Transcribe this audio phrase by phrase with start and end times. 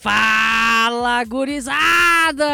[0.00, 2.46] Fala, gurizada!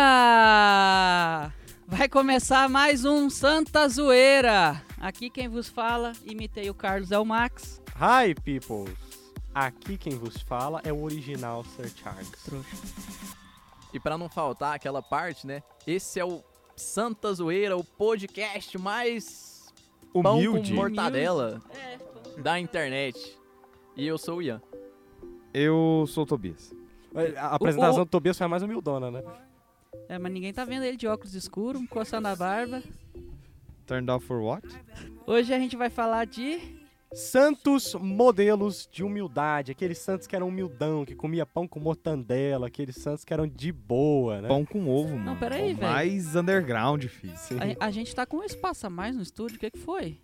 [1.86, 4.82] Vai começar mais um Santa Zoeira.
[4.98, 7.82] Aqui quem vos fala, imitei o Carlos é o Max.
[8.00, 8.96] Hi, peoples!
[9.54, 12.30] Aqui quem vos fala é o original Sir Charles.
[12.46, 12.76] Trouxa.
[13.92, 15.62] E pra não faltar aquela parte, né?
[15.86, 16.42] Esse é o
[16.75, 19.67] Santa Zoeira, o podcast mais
[20.14, 20.70] pão Humilde.
[20.70, 21.98] com mortadela É,
[22.40, 23.39] da internet.
[23.95, 24.62] E eu sou o Ian.
[25.53, 26.72] Eu sou o Tobias.
[27.39, 29.23] A apresentação o- do Tobias foi a mais humildona, né?
[30.09, 32.83] é, mas ninguém tá vendo ele de óculos escuros, coçando a barba.
[33.87, 34.67] Turned off for what?
[35.27, 36.83] Hoje a gente vai falar de.
[37.12, 39.70] Santos modelos de humildade.
[39.70, 42.67] Aqueles santos que eram humildão, que comia pão com mortandela.
[42.67, 44.49] Aqueles santos que eram de boa, né?
[44.49, 45.39] Pão com ovo, mano.
[45.39, 45.93] peraí, O velho.
[45.93, 47.33] Mais underground, filho.
[47.78, 50.19] A, a gente tá com um espaço a mais no estúdio, o que, que foi?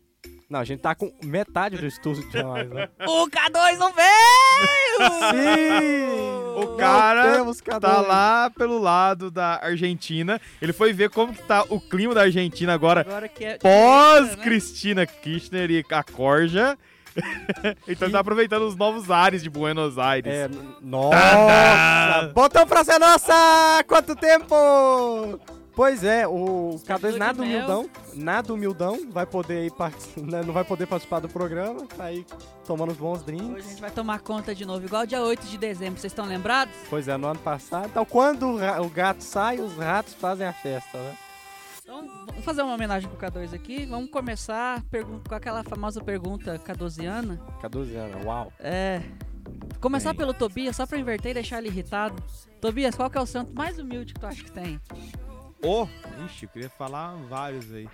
[0.51, 2.89] Não, a gente tá com metade do estúdio de nós, né?
[3.07, 5.11] O K2 não veio!
[5.31, 6.61] Sim!
[6.61, 10.41] O cara temos Tá lá pelo lado da Argentina.
[10.61, 13.03] Ele foi ver como que tá o clima da Argentina agora.
[13.03, 13.59] Agora que é.
[13.59, 14.43] Pós né?
[14.43, 16.77] Cristina Kirchner e a Corja.
[17.87, 20.33] então ele tá aproveitando os novos ares de Buenos Aires.
[20.33, 20.51] É,
[20.83, 22.29] nossa!
[22.35, 23.85] Botão pra ser nossa!
[23.87, 25.39] Quanto tempo!
[25.81, 29.73] Pois é, o K2 de nada humildão, nada humildão, vai poder ir
[30.31, 32.27] né, não vai poder participar do programa, tá aí
[32.67, 33.67] tomando os bons Hoje a drinks.
[33.67, 36.75] gente vai tomar conta de novo, igual dia 8 de dezembro, vocês estão lembrados?
[36.91, 37.87] Pois é, no ano passado.
[37.87, 41.17] Então, quando o, gato sai, os ratos fazem a festa, né?
[41.83, 43.87] Então, vamos fazer uma homenagem pro K2 aqui.
[43.87, 44.85] Vamos começar
[45.27, 47.41] com aquela famosa pergunta K12ana.
[47.63, 48.53] K12 anos, uau.
[48.61, 49.01] É.
[49.81, 50.19] Começar Bem.
[50.19, 52.23] pelo Tobias, só pra inverter e deixar ele irritado.
[52.61, 54.79] Tobias, qual que é o santo mais humilde que tu acha que tem?
[55.63, 55.87] Oh,
[56.25, 57.89] ixi, eu queria falar vários aí.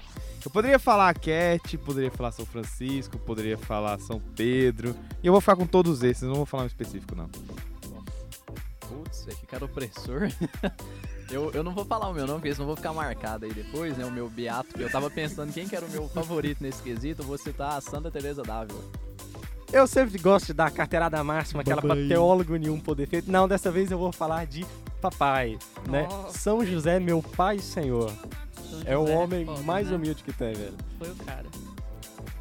[0.44, 4.94] Eu poderia falar Cat, poderia falar São Francisco, poderia falar São Pedro.
[5.22, 7.28] E eu vou ficar com todos esses, não vou falar um específico, não.
[8.81, 10.28] Putz, é que cara opressor.
[11.28, 13.97] eu, eu não vou falar o meu nome, porque senão vou ficar marcado aí depois,
[13.97, 14.05] né?
[14.05, 14.81] O meu beato.
[14.81, 17.22] Eu tava pensando quem que era o meu favorito nesse quesito.
[17.22, 18.81] Eu vou citar a Santa Teresa d'Ávila.
[19.72, 23.31] Eu sempre gosto de dar a carteirada máxima, aquela pra teólogo nenhum poder feito.
[23.31, 24.65] Não, dessa vez eu vou falar de
[25.00, 25.58] papai,
[25.88, 26.02] né?
[26.08, 26.38] Nossa.
[26.38, 28.10] São José, meu pai e senhor.
[28.70, 29.96] São É o José homem foda, mais né?
[29.96, 30.74] humilde que tem, velho.
[30.98, 31.46] Foi o cara.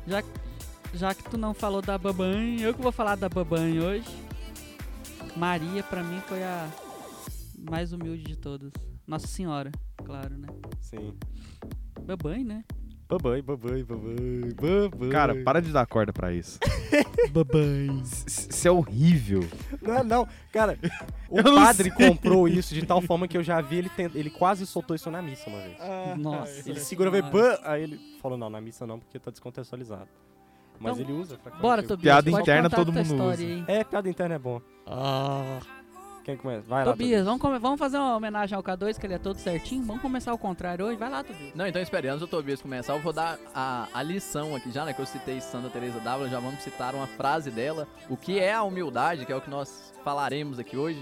[0.07, 0.23] Já,
[0.93, 4.07] já que tu não falou da babanha, eu que vou falar da babanha hoje.
[5.35, 6.69] Maria, pra mim, foi a
[7.69, 8.71] mais humilde de todas.
[9.05, 9.71] Nossa Senhora,
[10.03, 10.47] claro, né?
[10.79, 11.13] Sim.
[12.01, 12.63] Babanha, né?
[13.07, 14.53] Babai, babai, babai,
[14.89, 15.09] babai.
[15.11, 16.59] Cara, para de dar corda pra isso.
[17.31, 17.87] babai.
[18.03, 19.47] Isso é horrível.
[19.79, 20.79] Não, não, cara,
[21.29, 24.65] o Eu padre comprou isso de tal forma que eu já vi ele ele quase
[24.65, 25.77] soltou isso na missa uma vez.
[26.17, 26.67] Nossa.
[26.67, 27.59] Ele segurou e Senhora.
[27.63, 30.07] aí ele falou, não, na missa não, porque tá descontextualizado.
[30.79, 31.37] Mas Então, ele usa.
[31.37, 31.83] pra Bora.
[31.83, 32.01] Tobias.
[32.01, 33.65] Piada interna todo mundo história usa.
[33.71, 34.59] É, piada interna é bom.
[36.25, 36.63] Quem começa?
[36.67, 39.37] Vai lá, Tobias, vamos, come- vamos fazer uma homenagem ao K2, que ele é todo
[39.37, 39.83] certinho.
[39.83, 40.97] Vamos começar ao contrário hoje.
[40.97, 41.53] Vai lá, Tobias.
[41.53, 44.91] Não, então esperando o Tobias começar, eu vou dar a, a lição aqui já, né?
[44.91, 47.87] Que eu citei Santa Teresa d'Ávila, já vamos citar uma frase dela.
[48.09, 50.99] O que é a humildade, que é o que nós falaremos aqui hoje.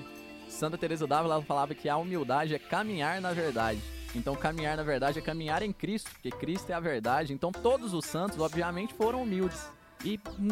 [0.50, 3.79] Santa Teresa d'Ávila ela falava que a humildade é caminhar na verdade.
[4.13, 7.31] Então caminhar na verdade é caminhar em Cristo, porque Cristo é a verdade.
[7.33, 9.66] Então todos os santos, obviamente, foram humildes.
[10.03, 10.49] E, hum,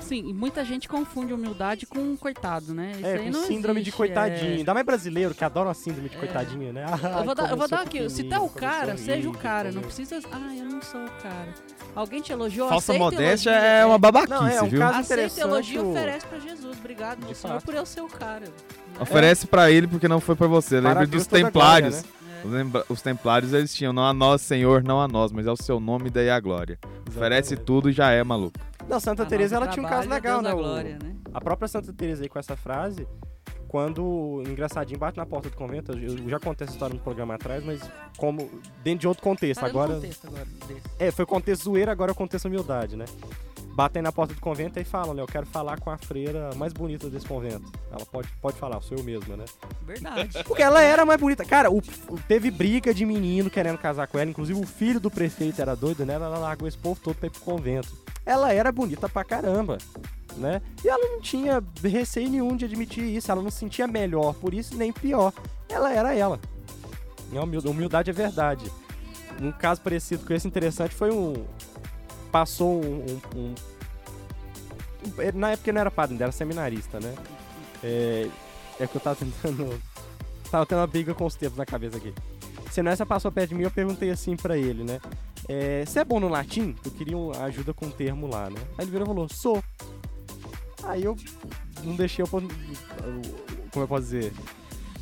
[0.00, 2.92] sim, muita gente confunde humildade com coitado, né?
[2.96, 4.52] Isso É, aí com não síndrome de existe, coitadinho.
[4.52, 4.56] é.
[4.58, 6.18] Ainda mais brasileiro, que adora a síndrome de É.
[6.20, 6.84] coitadinho, né?
[7.18, 8.08] Eu vou dar, eu vou dar aqui.
[8.08, 9.72] Se tu é o cara, seja o rico, cara.
[9.72, 10.20] Não precisa.
[10.30, 11.48] Ah, eu não sou o cara.
[11.96, 14.78] Alguém te elogiou, Falsa modéstia é uma babaquice, Não, é um viu?
[14.78, 15.40] caso Aceita interessante.
[15.40, 16.78] elogio e o- oferece pra Jesus.
[16.78, 17.64] Obrigado, De meu senhor, fato.
[17.64, 18.46] por eu ser o cara.
[18.46, 18.52] Né?
[19.00, 20.80] Oferece pra ele porque não foi pra você.
[20.80, 21.96] Lembra dos templários.
[22.02, 22.22] glória, né?
[22.44, 22.48] É.
[22.48, 25.56] Lembra- Os templários eles tinham não a nós, Senhor, não a nós, mas é o
[25.56, 26.78] seu nome e daí a glória.
[27.08, 27.66] Oferece Exatamente.
[27.66, 28.58] tudo e já é maluco.
[28.92, 30.48] Não, Santa A Teresa ela tinha um caso é legal, né?
[30.50, 31.16] da O- glória, né?
[31.32, 33.06] A própria Santa Teresa aí com essa frase,
[33.68, 37.34] quando o engraçadinho bate na porta do convento, eu já contei essa história no programa
[37.34, 37.80] atrás, mas
[38.18, 38.50] como
[38.84, 39.62] dentro de outro contexto.
[39.62, 40.46] No agora, contexto agora
[40.98, 43.06] é, foi contexto zoeira, agora é contexto humildade, né?
[43.74, 45.22] Batem na porta do convento e falam, né?
[45.22, 47.72] Eu quero falar com a freira mais bonita desse convento.
[47.90, 49.46] Ela pode, pode falar, sou eu mesma, né?
[49.86, 50.28] Verdade.
[50.44, 51.42] Porque ela era mais bonita.
[51.42, 54.28] Cara, o, o- teve briga de menino querendo casar com ela.
[54.28, 56.12] Inclusive o filho do prefeito era doido, né?
[56.12, 57.96] Ela largou esse povo todo pra ir pro convento.
[58.24, 59.78] Ela era bonita pra caramba,
[60.36, 60.62] né?
[60.84, 63.30] E ela não tinha receio nenhum de admitir isso.
[63.30, 65.32] Ela não se sentia melhor por isso, nem pior.
[65.68, 66.38] Ela era ela.
[67.34, 68.70] A humil- humildade é verdade.
[69.40, 71.44] Um caso parecido com esse interessante foi um...
[72.30, 73.06] Passou um...
[73.34, 73.54] um- um-
[75.04, 77.14] um- na época ele não era padre, ainda era seminarista, né?
[77.82, 78.28] É,
[78.78, 79.80] é que eu tava tentando...
[80.50, 82.14] Tava tendo uma briga com os tempos na cabeça aqui.
[82.70, 85.00] Senessa passou perto de mim eu perguntei assim pra ele, né?
[85.48, 86.74] É, Você é bom no latim?
[86.84, 88.60] Eu queria uma ajuda com um termo lá, né?
[88.78, 89.62] Aí ele virou e falou, sou.
[90.84, 91.16] Aí eu
[91.84, 92.28] não deixei eu...
[92.28, 92.50] Como
[93.76, 94.32] eu posso dizer?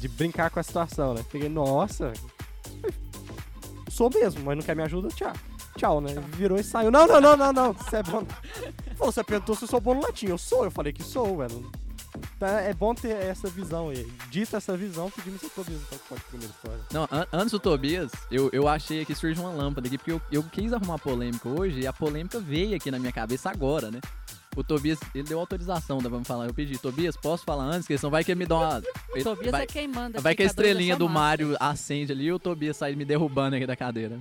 [0.00, 1.22] de brincar com a situação, né?
[1.30, 2.12] Peguei, nossa,
[3.90, 5.32] sou mesmo, mas não quer me ajuda, tchau.
[5.76, 6.14] Tchau, né?
[6.32, 6.90] Virou e saiu.
[6.90, 7.72] Não, não, não, não, não.
[7.74, 8.24] Você é bom.
[8.96, 10.26] Falou, você perguntou se eu sou bom no latim.
[10.26, 11.70] Eu sou, eu falei que sou, velho.
[12.38, 14.10] Tá, é bom ter essa visão aí.
[14.30, 16.80] Dita essa visão, pedimos seu Tobias então que pode primeira história.
[16.92, 20.20] Não, an- antes do Tobias, eu, eu achei que surge uma lâmpada aqui, porque eu,
[20.32, 24.00] eu quis arrumar polêmica hoje e a polêmica veio aqui na minha cabeça agora, né?
[24.56, 26.46] O Tobias, ele deu autorização, dá pra me falar.
[26.46, 27.82] Eu pedi, Tobias, posso falar antes?
[27.82, 28.82] Porque senão vai que ele me dá uma.
[29.16, 30.20] O Tobias vai, é quem manda.
[30.20, 31.08] vai que a fica doido estrelinha do.
[31.08, 34.18] Mario acende ali e o Tobias sai me derrubando aqui da cadeira.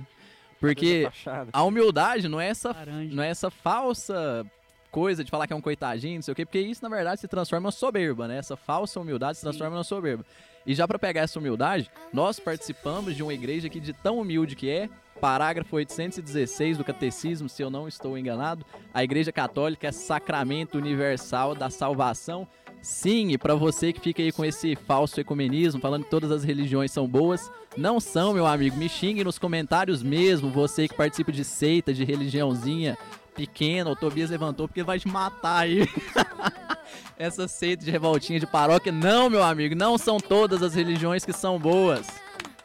[0.60, 1.50] Porque Cabeça fachada.
[1.52, 3.14] a humildade não é essa Laranja.
[3.14, 4.44] não é essa falsa
[4.90, 7.20] coisa de falar que é um coitadinho, não sei o quê, porque isso na verdade
[7.20, 8.38] se transforma em soberba, né?
[8.38, 10.24] Essa falsa humildade se transforma em soberba.
[10.66, 14.54] E já pra pegar essa humildade, nós participamos de uma igreja que de tão humilde
[14.54, 14.88] que é,
[15.20, 21.54] parágrafo 816 do catecismo, se eu não estou enganado, a igreja católica é sacramento universal
[21.54, 22.46] da salvação.
[22.82, 26.42] Sim, e pra você que fica aí com esse falso ecumenismo, falando que todas as
[26.42, 28.76] religiões são boas, não são, meu amigo.
[28.76, 32.96] Me xingue nos comentários mesmo, você que participa de seita, de religiãozinha
[33.30, 33.90] pequena.
[33.90, 35.88] O Tobias levantou porque ele vai te matar aí.
[37.18, 38.90] Essa seita de revoltinha de paróquia.
[38.90, 42.06] Não, meu amigo, não são todas as religiões que são boas.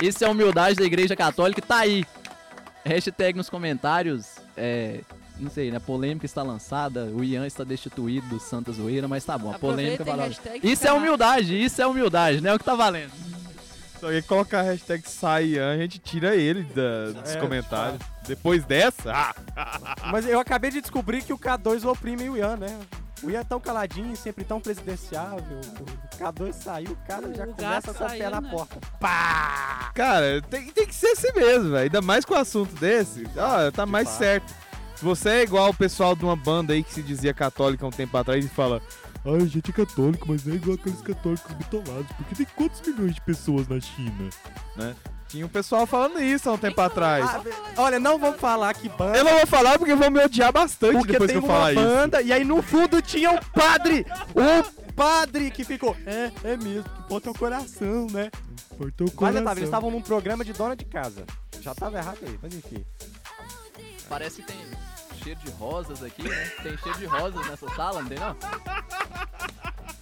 [0.01, 2.05] Isso é a humildade da igreja católica e tá aí.
[2.85, 4.35] Hashtag nos comentários.
[4.55, 5.01] É.
[5.37, 5.79] Não sei, né?
[5.79, 10.01] Polêmica está lançada, o Ian está destituído do Santa Zoeira, mas tá bom, a Aproveita
[10.05, 10.27] valeu.
[10.29, 12.51] Isso fica é humildade, isso é humildade, né?
[12.51, 13.11] É o que tá valendo.
[13.99, 17.99] Se alguém colocar a hashtag Saiyan, a gente tira ele da- dos É, comentários.
[18.27, 19.35] Depois dessa, ah,
[20.11, 22.79] Mas eu acabei de descobrir que o K2 oprime o Ian, né?
[23.23, 25.59] O Ian é tão caladinho, sempre tão presidenciável.
[25.81, 28.49] O K2 saiu, o cara já O começa com o pé na né?
[28.51, 28.79] porta.
[29.93, 31.83] Cara, tem, tem que ser assim mesmo, velho.
[31.83, 33.25] Ainda mais com o assunto desse.
[33.37, 34.17] Ah, tá mais fato.
[34.17, 34.53] certo.
[34.95, 37.91] Se você é igual o pessoal de uma banda aí que se dizia católica um
[37.91, 38.81] tempo atrás e fala.
[39.25, 42.79] Ai, a gente é católico, mas não é igual aqueles católicos bitolados, porque tem quantos
[42.81, 44.29] milhões de pessoas na China?
[44.75, 44.95] Né?
[45.27, 47.25] Tinha um pessoal falando isso há um tempo atrás.
[47.25, 47.41] Ah,
[47.77, 49.17] olha, não vamos falar que banda.
[49.17, 51.57] Eu não vou falar porque vão me odiar bastante Porque depois tem que eu uma
[51.57, 51.81] falar isso.
[51.83, 54.05] banda e aí no fundo tinha um padre!
[54.35, 55.95] Um padre que ficou.
[56.05, 58.29] É, é mesmo, que bota o coração, né?
[58.79, 59.33] O Mas coração.
[59.39, 61.25] já tava, eles estavam num programa de dona de casa.
[61.59, 62.85] Já tava errado aí, mas enfim.
[64.07, 64.57] Parece que tem
[65.25, 66.51] cheiro de rosas aqui, né?
[66.61, 68.37] Tem cheiro de rosas nessa sala, não tem não?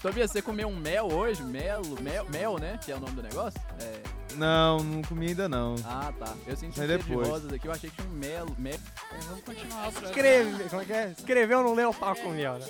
[0.02, 1.42] Tobias, você comeu um mel hoje?
[1.42, 2.78] Melo, mel, mel, né?
[2.84, 3.60] Que é o nome do negócio?
[3.80, 4.02] É...
[4.36, 5.76] Não, não comi ainda não.
[5.86, 6.34] Ah, tá.
[6.46, 7.28] Eu senti um Mas cheiro de depois.
[7.30, 8.74] rosas aqui, eu achei que tinha um mel, mel.
[8.74, 9.88] É, vamos continuar.
[9.88, 11.14] Escreve, como é que é?
[11.18, 12.66] Escreveu, não leu o pau com mel, né?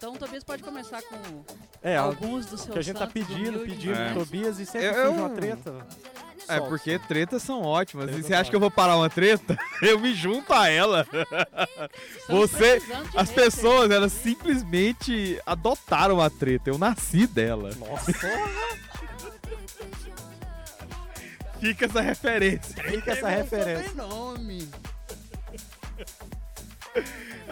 [0.00, 1.44] Então o Tobias pode começar com
[1.82, 4.06] É, alguns dos seus que a gente tá santos pedindo, pedindo É.
[4.14, 5.86] pro Tobias e sempre Eu- uma treta.
[6.48, 6.68] É, solta.
[6.70, 8.06] porque tretas são ótimas.
[8.06, 9.58] Tretas e você acha que eu vou parar uma treta?
[9.82, 11.06] Eu me junto a ela.
[12.18, 12.80] Estamos Você-
[13.14, 16.70] As pessoas, elas simplesmente adotaram a treta.
[16.70, 17.70] Eu nasci dela.
[17.76, 18.10] Nossa,
[21.60, 22.82] Fica essa referência.
[22.84, 23.92] fica essa referência.
[23.92, 24.66] Nome.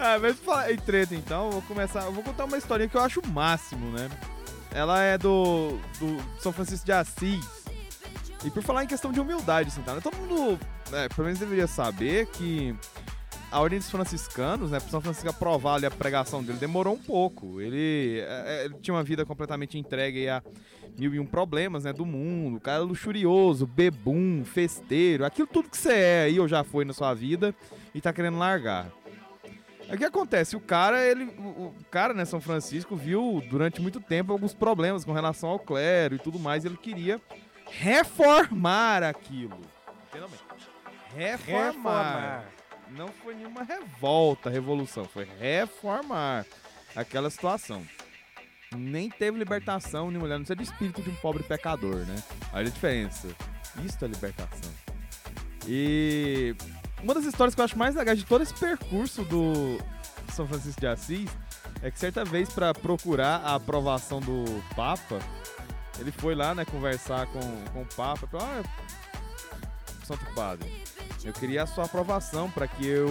[0.01, 2.05] Ah, mas falar em treta então, vou começar.
[2.05, 4.09] Eu vou contar uma historinha que eu acho o máximo, né?
[4.71, 7.45] Ela é do, do São Francisco de Assis.
[8.45, 9.93] E por falar em questão de humildade, assim, tá?
[9.93, 9.99] né?
[10.01, 10.57] Todo mundo,
[10.89, 12.73] né, pelo menos deveria saber que
[13.51, 16.99] a Ordem dos Franciscanos, né, pro São Francisco aprovar ali a pregação dele, demorou um
[16.99, 17.59] pouco.
[17.59, 20.41] Ele, é, é, ele tinha uma vida completamente entregue a
[20.97, 22.57] mil e um problemas, né, do mundo.
[22.57, 26.85] O cara é luxurioso, bebum, festeiro, aquilo tudo que você é aí ou já foi
[26.85, 27.53] na sua vida
[27.93, 28.89] e tá querendo largar.
[29.91, 30.55] O que acontece?
[30.55, 31.25] O cara, ele.
[31.37, 35.59] O, o cara, né, São Francisco, viu durante muito tempo alguns problemas com relação ao
[35.59, 36.63] clero e tudo mais.
[36.63, 37.19] E ele queria
[37.65, 39.59] reformar aquilo.
[41.15, 41.15] Reformar.
[41.15, 42.45] Reformar.
[42.91, 45.05] Não foi nenhuma revolta, revolução.
[45.05, 46.45] Foi reformar
[46.95, 47.83] aquela situação.
[48.75, 52.15] Nem teve libertação, nem mulher, não sei do espírito de um pobre pecador, né?
[52.53, 53.27] Olha a diferença.
[53.83, 54.71] Isso é libertação.
[55.67, 56.55] E
[57.03, 59.77] uma das histórias que eu acho mais legais de todo esse percurso do
[60.33, 61.29] São Francisco de Assis
[61.81, 64.43] é que certa vez, para procurar a aprovação do
[64.75, 65.19] Papa,
[65.97, 67.39] ele foi lá, né, conversar com,
[67.71, 68.27] com o Papa.
[68.27, 68.63] Falou, ah,
[70.05, 70.83] Santo Padre,
[71.23, 73.07] eu queria a sua aprovação para que eu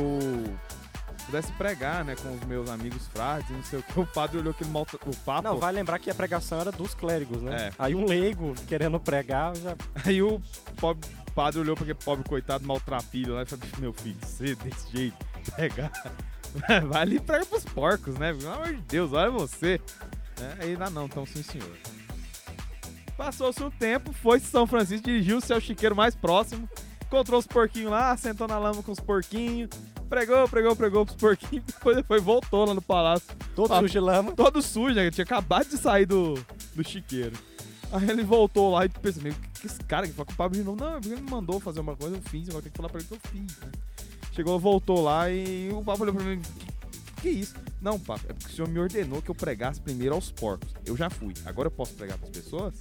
[1.26, 4.00] pudesse pregar, né, com os meus amigos frades, não sei o que.
[4.00, 4.99] O padre olhou aquele maltra...
[5.04, 5.49] o Papa.
[5.49, 7.68] Não, vai lembrar que a pregação era dos clérigos, né?
[7.68, 7.73] É.
[7.78, 9.76] Aí um leigo querendo pregar já.
[10.04, 10.40] Aí o
[10.80, 14.90] pobre padre olhou pra aquele pobre coitado maltrapilho lá e falou: Meu filho, você desse
[14.90, 15.16] jeito,
[15.56, 15.90] pegar.
[16.88, 18.32] Vai ali e prega pros porcos, né?
[18.32, 19.80] Pelo amor de Deus, olha você.
[20.40, 21.76] É, aí lá não, então sim senhor.
[23.16, 26.68] Passou-se um tempo, foi São Francisco, dirigiu-se ao chiqueiro mais próximo,
[27.04, 29.68] encontrou os porquinhos lá, sentou na lama com os porquinhos,
[30.08, 33.80] pregou, pregou, pregou pros porquinhos, depois, depois voltou lá no palácio Todo Ah.
[33.80, 34.32] sujo de lama.
[34.32, 35.11] todo sujo, né?
[35.11, 36.35] Tinha acabado de sair do,
[36.75, 37.37] do chiqueiro.
[37.90, 39.23] Aí ele voltou lá e pensou,
[39.66, 40.82] esse cara que fala com o Pablo de novo?
[40.82, 43.08] Não, ele me mandou fazer uma coisa, eu fiz, agora tem que falar pra ele
[43.08, 43.70] que eu fiz, né?
[44.32, 47.54] Chegou, voltou lá e o Pablo olhou pra mim, que, que isso?
[47.80, 50.68] Não, Pablo, é porque o senhor me ordenou que eu pregasse primeiro aos porcos.
[50.86, 52.74] Eu já fui, agora eu posso pregar pras pessoas?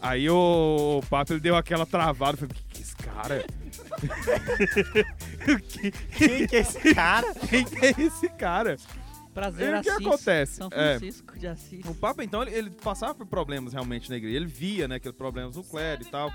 [0.00, 3.46] Aí o, o Papo ele deu aquela travada, falei, que que é esse cara?
[6.16, 7.34] Quem que é esse cara?
[7.48, 8.76] Quem que é esse cara?
[9.36, 10.06] Prazer, E o que Assis.
[10.06, 10.56] acontece?
[10.56, 10.98] São É.
[10.98, 11.84] Francisco de Assis.
[11.84, 14.34] O Papa, então, ele, ele passava por problemas realmente na igreja.
[14.34, 16.32] Ele via, né, aqueles problemas no clero e tal.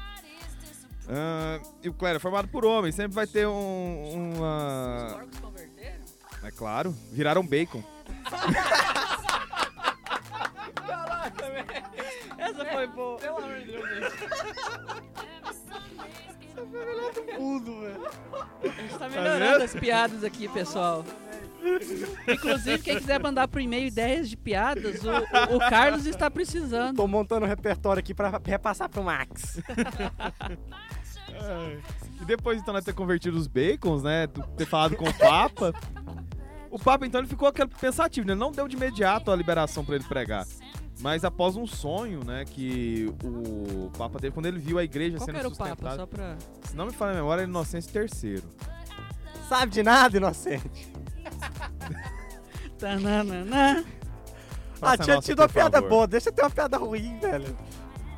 [1.09, 5.07] Ah, e o clero é formado por homens, sempre vai ter um, uma...
[5.13, 5.99] porcos converteram?
[6.43, 7.83] É claro, viraram bacon.
[12.37, 13.17] Essa foi boa.
[13.17, 14.13] Pelo amor de Deus,
[17.35, 18.07] Tudo, velho.
[18.63, 21.03] A gente tá melhorando as piadas aqui, pessoal.
[22.27, 26.97] Inclusive, quem quiser mandar por e-mail ideias de piadas, o, o Carlos está precisando.
[26.97, 29.59] Tô montando um repertório aqui pra repassar pro Max.
[32.21, 35.73] E depois, então, de ter convertido os bacons, né, ter falado com o Papa,
[36.69, 38.33] o Papa, então, ele ficou aquele pensativo, né?
[38.33, 40.45] Ele não deu de imediato a liberação pra ele pregar.
[40.99, 45.25] Mas após um sonho, né, que o Papa teve, quando ele viu a igreja Qual
[45.25, 45.69] sendo era o papo?
[45.69, 45.95] sustentada...
[45.97, 46.37] Só pra...
[46.63, 48.43] Se não me falha a memória, era Inocêncio III.
[49.49, 50.87] Sabe de nada, inocente.
[52.81, 53.85] Tananana.
[54.81, 55.89] Ah, Faça tinha nossa, tido uma piada favor.
[55.89, 57.55] boa, deixa eu ter uma piada ruim, velho.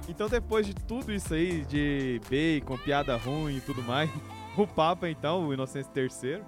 [0.08, 4.10] Então, depois de tudo isso aí, de bacon, piada ruim e tudo mais,
[4.58, 6.42] o Papa, então, o Inocêncio III,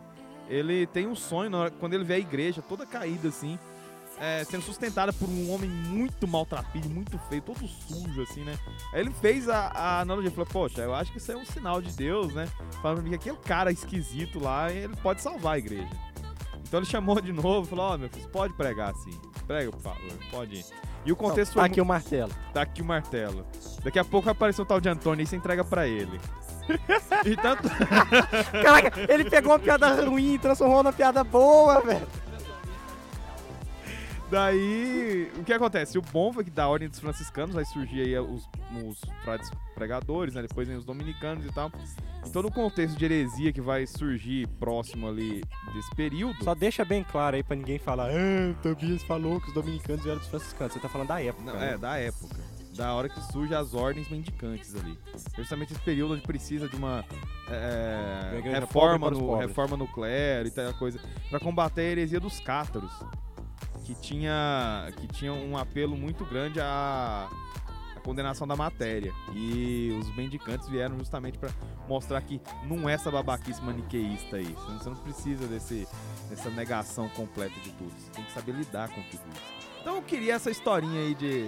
[0.48, 3.60] ele tem um sonho quando ele vê a igreja toda caída assim,
[4.18, 8.58] é, sendo sustentada por um homem muito maltrapilho, muito feio, todo sujo, assim, né?
[8.94, 11.82] Aí ele fez a, a analogia, falou, poxa, eu acho que isso é um sinal
[11.82, 12.48] de Deus, né?
[12.82, 15.90] Falando que aquele cara esquisito lá, ele pode salvar a igreja.
[16.76, 19.18] Então ele chamou de novo, falou, ó, meu filho, pode pregar assim.
[19.48, 20.66] Prega, por favor, pode ir.
[21.06, 22.32] E o contexto Tá foi aqui o martelo.
[22.54, 23.46] Tá aqui o martelo.
[23.82, 26.20] Daqui a pouco vai aparecer o tal de Antônio e você entrega pra ele.
[27.26, 27.70] e tanto.
[28.62, 32.06] Caraca, ele pegou uma piada ruim e transformou numa piada boa, velho.
[34.30, 35.98] Daí, o que acontece?
[35.98, 38.50] O bom foi que da ordem dos franciscanos vai surgir aí os,
[38.84, 40.42] os frades pregadores, né?
[40.42, 41.72] Depois vem os dominicanos e tal.
[42.26, 46.44] Então, no contexto de heresia que vai surgir próximo ali desse período.
[46.44, 50.04] Só deixa bem claro aí pra ninguém falar, ah, o Tobias falou que os dominicanos
[50.04, 50.74] vieram dos franciscanos.
[50.74, 51.52] Você tá falando da época.
[51.52, 51.74] Não, né?
[51.74, 52.36] é, da época.
[52.76, 54.98] Da hora que surgem as ordens mendicantes ali.
[55.38, 57.06] Justamente esse período onde precisa de uma
[57.48, 61.00] é, reforma, para no, reforma nuclear e tal coisa.
[61.30, 62.92] Pra combater a heresia dos cátaros.
[63.86, 67.30] Que tinha, que tinha um apelo muito grande à,
[67.96, 69.14] à condenação da matéria.
[69.34, 71.52] E os mendicantes vieram justamente pra
[71.88, 74.56] mostrar que não é essa babaquice maniqueísta aí.
[74.80, 75.88] Você não, precisa desse,
[76.30, 77.94] dessa negação completa de tudo.
[77.98, 79.56] Você tem que saber lidar com tudo isso.
[79.82, 81.46] Então eu queria essa historinha aí de,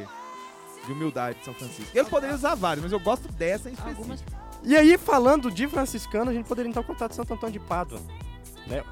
[0.85, 1.91] de humildade de São Francisco.
[1.97, 4.01] Eu poderia usar vários, mas eu gosto dessa em específico.
[4.01, 4.23] Algumas
[4.63, 7.99] E aí, falando de franciscano, a gente poderia então contar de Santo Antônio de Pádua.
[8.67, 8.83] Né?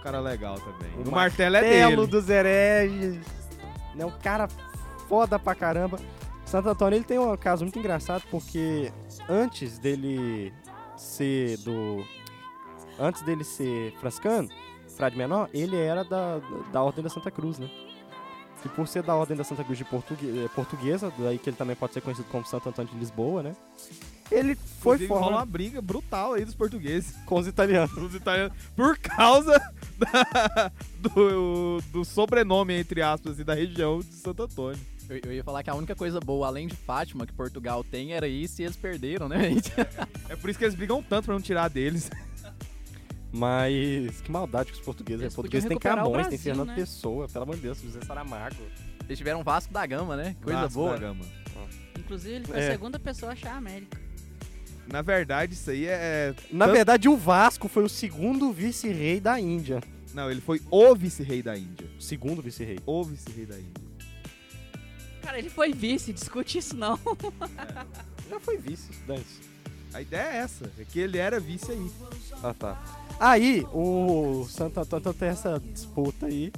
[0.00, 0.90] Um cara legal também.
[1.04, 2.06] O O, martelo é Telo dele.
[2.10, 3.18] dos hereges.
[3.94, 4.04] Né?
[4.04, 4.48] Um cara
[5.08, 5.98] foda pra caramba.
[6.44, 8.90] Santo Antônio ele tem um caso muito engraçado porque
[9.28, 10.52] antes dele
[10.96, 12.04] ser do.
[12.98, 14.48] Antes dele ser franciscano,
[14.96, 16.40] frade menor, ele era da,
[16.72, 17.68] da Ordem da Santa Cruz, né?
[18.64, 21.74] E por ser da Ordem da Santa Cruz de eh, portuguesa, daí que ele também
[21.76, 23.56] pode ser conhecido como Santo Antônio de Lisboa, né?
[24.30, 27.14] Ele foi Inclusive, rola uma briga brutal aí dos portugueses.
[27.26, 27.92] com os italianos.
[27.94, 28.52] Dos italianos.
[28.76, 29.52] Por causa
[29.98, 34.78] da- do, do sobrenome, entre aspas, assim, da região de Santo Antônio.
[35.08, 38.12] Eu, eu ia falar que a única coisa boa, além de Fátima, que Portugal tem,
[38.12, 39.50] era isso e eles perderam, né?
[40.28, 42.08] É por isso que eles brigam tanto pra não tirar deles.
[43.32, 45.20] Mas que maldade com os portugueses.
[45.22, 46.74] Eles Os portugueses têm Camões, tem Brasil, Fernando né?
[46.74, 48.56] Pessoa, pelo amor de Deus, José Saramago.
[49.04, 50.36] Eles tiveram Vasco da Gama, né?
[50.42, 50.92] Coisa Vasco boa.
[50.92, 51.24] da Gama.
[51.98, 52.68] Inclusive, ele foi É.
[52.68, 53.98] a segunda pessoa a achar a América.
[54.90, 56.34] Na verdade, isso aí é.
[56.50, 59.80] Na Tanto- verdade, o Vasco foi o segundo vice-rei da Índia.
[60.12, 61.86] Não, ele foi o vice-rei da Índia.
[61.98, 62.80] O segundo vice-rei.
[62.84, 63.90] O vice-rei da Índia.
[65.22, 66.98] Cara, ele foi vice, discute isso não.
[68.28, 69.40] Já foi vice, dance.
[69.92, 71.90] A ideia é essa, é que ele era vice aí.
[72.42, 72.80] Ah, tá.
[73.18, 76.52] Aí, o Santo Antônio então, tem essa disputa aí.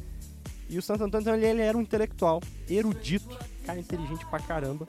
[0.70, 3.36] E o Santo Antônio, então, ele, ele era um intelectual, erudito,
[3.66, 4.86] cara inteligente pra caramba.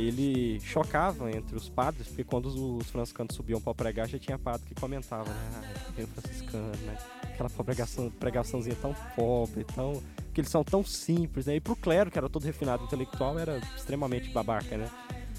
[0.00, 4.38] Ele chocava entre os padres, porque quando os, os franciscanos subiam pra pregar, já tinha
[4.38, 5.50] padre que comentava, né?
[5.56, 6.96] Ah, franciscano, né?
[7.22, 10.02] Aquela pregação, pregaçãozinha tão pobre, tão...
[10.34, 11.56] que eles são tão simples, né?
[11.56, 14.88] E pro clero, que era todo refinado intelectual, era extremamente babaca, né?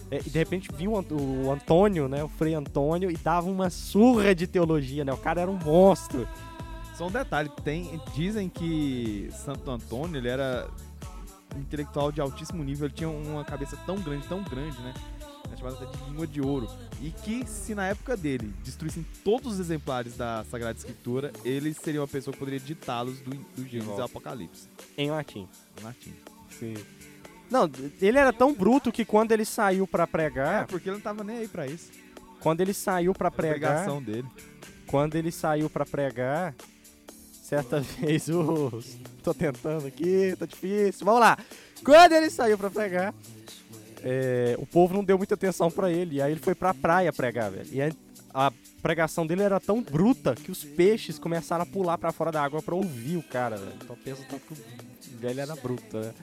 [0.10, 2.24] É, e de repente Ant- o Antônio, né?
[2.24, 5.14] O Frei Antônio, e dava uma surra de teologia, né?
[5.14, 6.28] O cara era um monstro.
[6.98, 10.70] Só um detalhe, tem, dizem que Santo Antônio, ele era
[11.58, 14.94] intelectual de altíssimo nível, ele tinha uma cabeça tão grande, tão grande, né?
[15.54, 16.68] É chamada de língua de ouro.
[17.02, 22.00] E que se na época dele destruíssem todos os exemplares da Sagrada Escritura, ele seria
[22.02, 24.68] uma pessoa que poderia ditá-los do, do Gênesis ao Apocalipse.
[24.98, 25.48] Em latim.
[25.80, 26.14] Em latim.
[26.58, 26.76] Sim.
[27.50, 27.70] Não,
[28.02, 31.22] ele era tão bruto que quando ele saiu pra É, pregar, porque ele não tava
[31.24, 31.92] nem aí pra isso.
[32.40, 34.28] quando ele saiu pra Era a pregar, pregação dele.
[34.88, 36.56] quando ele saiu pra pregar,
[37.52, 41.06] certa vez os tô tentando aqui, tá difícil.
[41.06, 41.38] Vamos lá.
[41.84, 43.14] Quando ele saiu pra pregar,
[44.02, 47.12] é, o povo não deu muita atenção pra ele, e aí ele foi pra praia
[47.12, 47.68] pregar, velho.
[47.72, 47.82] E
[48.34, 52.42] a pregação dele era tão bruta que os peixes começaram a pular pra fora da
[52.42, 53.74] água pra ouvir o cara, velho.
[53.84, 56.14] Então pensa tanto que o velho era bruto, né?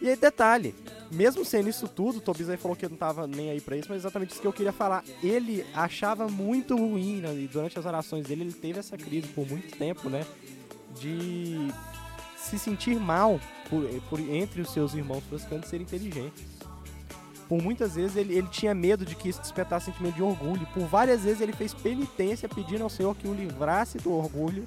[0.00, 0.74] E aí, detalhe,
[1.10, 3.88] mesmo sendo isso tudo, o Tobias aí falou que não tava nem aí pra isso,
[3.88, 5.04] mas exatamente isso que eu queria falar.
[5.22, 9.48] Ele achava muito ruim, né, e durante as orações dele, ele teve essa crise por
[9.48, 10.26] muito tempo, né?
[10.98, 11.68] De
[12.36, 16.44] se sentir mal por, por- entre os seus irmãos franciscanos ser inteligentes.
[17.48, 20.66] Por muitas vezes ele, ele tinha medo de que isso despertasse sentimento de orgulho.
[20.72, 24.66] Por várias vezes ele fez penitência pedindo ao Senhor que o livrasse do orgulho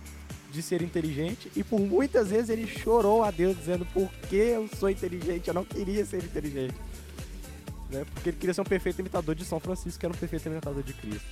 [0.51, 1.51] de ser inteligente.
[1.55, 5.47] E por muitas vezes ele chorou a Deus dizendo: Por que eu sou inteligente?
[5.47, 6.75] Eu não queria ser inteligente.
[7.89, 8.05] Né?
[8.13, 10.83] Porque ele queria ser um perfeito imitador de São Francisco, que era um perfeito imitador
[10.83, 11.25] de Cristo.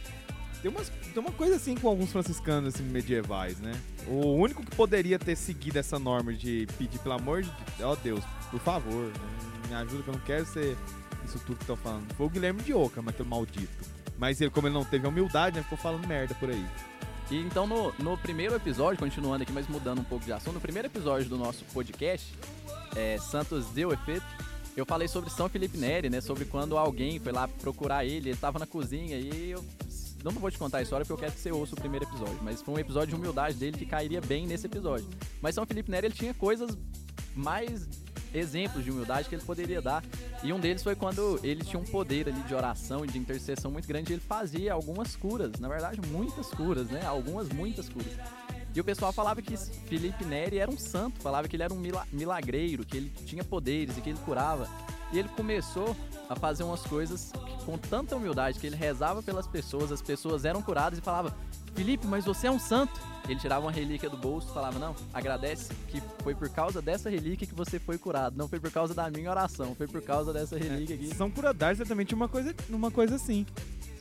[0.61, 3.79] Tem, umas, tem uma coisa assim com alguns franciscanos assim, medievais, né?
[4.07, 7.51] O único que poderia ter seguido essa norma de pedir, pelo amor de
[7.83, 9.45] ó Deus, por favor, né?
[9.67, 10.77] me ajuda que eu não quero ser
[11.23, 12.11] isso tudo que estão falando.
[12.13, 13.95] Foi o Guilherme de Ockham, aquele maldito.
[14.17, 16.65] Mas ele, como ele não teve a humildade, né, ficou falando merda por aí.
[17.29, 20.61] E então no, no primeiro episódio, continuando aqui, mas mudando um pouco de assunto, no
[20.61, 22.33] primeiro episódio do nosso podcast,
[22.95, 24.25] é, Santos deu efeito,
[24.77, 26.21] eu falei sobre São Felipe Neri, né?
[26.21, 29.63] Sobre quando alguém foi lá procurar ele, ele tava na cozinha e eu
[30.23, 32.39] não vou te contar a história porque eu quero que você ouça o primeiro episódio,
[32.41, 35.07] mas foi um episódio de humildade dele que cairia bem nesse episódio.
[35.41, 36.77] Mas São Felipe Neri ele tinha coisas
[37.35, 37.87] mais
[38.33, 40.03] exemplos de humildade que ele poderia dar.
[40.43, 43.71] E um deles foi quando ele tinha um poder ali de oração e de intercessão
[43.71, 47.05] muito grande, ele fazia algumas curas, na verdade, muitas curas, né?
[47.05, 48.13] Algumas, muitas curas.
[48.75, 51.77] E o pessoal falava que Felipe Neri era um santo, falava que ele era um
[51.79, 54.67] mila- milagreiro, que ele tinha poderes e que ele curava.
[55.13, 55.95] E ele começou
[56.29, 57.31] a fazer umas coisas
[57.65, 61.33] com tanta humildade que ele rezava pelas pessoas, as pessoas eram curadas e falava:
[61.73, 62.99] Felipe, mas você é um santo.
[63.29, 67.09] Ele tirava uma relíquia do bolso e falava: Não, agradece que foi por causa dessa
[67.09, 68.35] relíquia que você foi curado.
[68.37, 71.15] Não foi por causa da minha oração, foi por causa dessa relíquia aqui.
[71.15, 73.45] São Curadar exatamente uma coisa, uma coisa assim.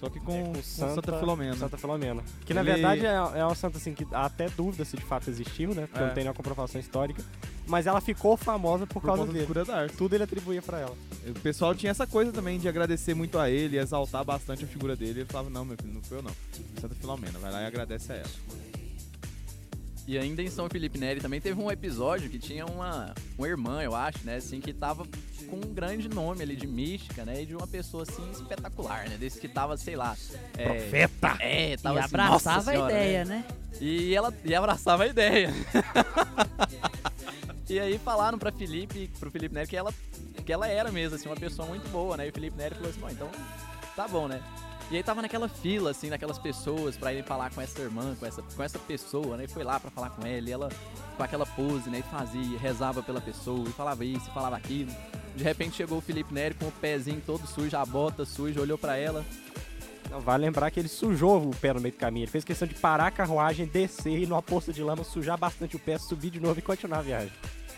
[0.04, 1.56] Só que com, com Santa, Filomena.
[1.56, 2.22] Santa Filomena.
[2.44, 5.02] Que na Ele- verdade é, é uma santa assim que há até dúvida se de
[5.04, 5.86] fato existiu, né?
[5.86, 6.06] Porque É.
[6.06, 7.22] não tem nenhuma comprovação histórica.
[7.66, 9.46] Mas ela ficou famosa por, por causa do dele.
[9.46, 9.90] Curadar.
[9.90, 10.94] Tudo ele atribuía pra ela.
[11.26, 14.94] O pessoal tinha essa coisa também de agradecer muito a ele, exaltar bastante a figura
[14.94, 15.20] dele.
[15.20, 16.32] Ele falava, não, meu filho, não foi eu não.
[16.80, 18.28] Santa Filomena, vai lá e agradece a ela.
[20.06, 23.82] E ainda em São Felipe Neri também teve um episódio que tinha uma, uma irmã,
[23.82, 25.06] eu acho, né, assim, que tava
[25.48, 29.16] com um grande nome ali de mística, né, e de uma pessoa, assim, espetacular, né,
[29.16, 30.14] desse que tava, sei lá...
[30.58, 31.36] É, Profeta!
[31.40, 33.44] É, tava e assim, abraçava nossa a senhora, ideia, né?
[33.80, 35.50] E ela e abraçava a ideia.
[37.68, 39.92] e aí falaram pra Felipe, pro Felipe Neri que ela,
[40.44, 42.26] que ela era mesmo, assim, uma pessoa muito boa, né?
[42.26, 43.30] E o Felipe Neri falou assim, bom, então
[43.96, 44.42] tá bom, né?
[44.90, 48.27] E aí tava naquela fila, assim, daquelas pessoas pra irem falar com essa irmã, com
[48.27, 49.44] essa, com essa pessoa, né?
[49.44, 50.68] E foi lá pra falar com ela, e ela
[51.16, 52.01] com aquela pose, né?
[52.01, 54.92] E fazia, rezava pela pessoa, e falava isso, e falava aquilo.
[55.35, 58.79] De repente chegou o Felipe Neri com o pezinho todo sujo, a bota suja, olhou
[58.79, 59.25] pra ela.
[60.11, 62.25] Não, vale lembrar que ele sujou o pé no meio do caminho.
[62.25, 65.77] Ele fez questão de parar a carruagem, descer e numa poça de lama, sujar bastante
[65.77, 67.33] o pé, subir de novo e continuar a viagem.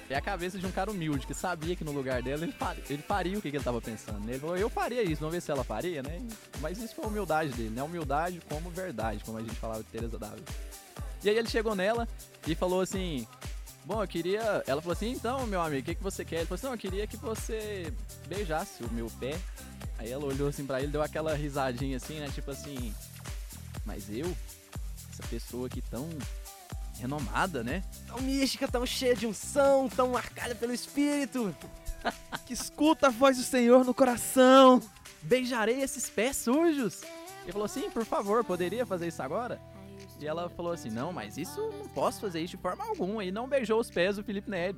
[0.08, 2.82] É a cabeça de um cara humilde, que sabia que no lugar dela ele faria,
[2.88, 4.28] ele faria o que, que ele tava pensando.
[4.28, 6.22] Ele falou, eu faria isso, vamos ver se ela faria, né?
[6.60, 7.82] Mas isso foi a humildade dele, né?
[7.82, 10.44] Humildade como verdade, como a gente falava de Teresa Dávila.
[11.24, 12.06] E aí ele chegou nela
[12.46, 13.26] e falou assim:
[13.84, 14.62] Bom, eu queria.
[14.66, 16.36] Ela falou assim: Então, meu amigo, o que, que você quer?
[16.36, 17.92] Ele falou assim: Não, eu queria que você
[18.28, 19.36] beijasse o meu pé.
[19.98, 22.28] Aí ela olhou assim pra ele, deu aquela risadinha assim, né?
[22.32, 22.94] Tipo assim:
[23.84, 24.36] Mas eu?
[25.12, 26.08] Essa pessoa aqui tão
[27.00, 27.82] renomada, né?
[28.06, 31.54] Tão mística, tão cheia de unção, tão marcada pelo espírito.
[32.46, 34.80] Que escuta a voz do Senhor no coração.
[35.22, 37.02] beijarei esses pés sujos.
[37.42, 39.60] Ele falou assim, por favor, poderia fazer isso agora?
[40.20, 43.24] E ela falou assim, não, mas isso não posso fazer isso de forma alguma.
[43.24, 44.76] E não beijou os pés do Felipe Neri.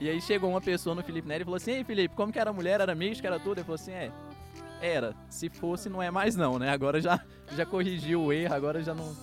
[0.00, 2.38] E aí chegou uma pessoa no Felipe Neri e falou assim, ei Felipe, como que
[2.38, 3.58] era mulher, era mística, era tudo?
[3.58, 4.10] Ele falou assim, é,
[4.80, 5.14] era.
[5.28, 6.70] Se fosse, não é mais não, né?
[6.70, 7.20] Agora já,
[7.54, 9.14] já corrigiu o erro, agora já não...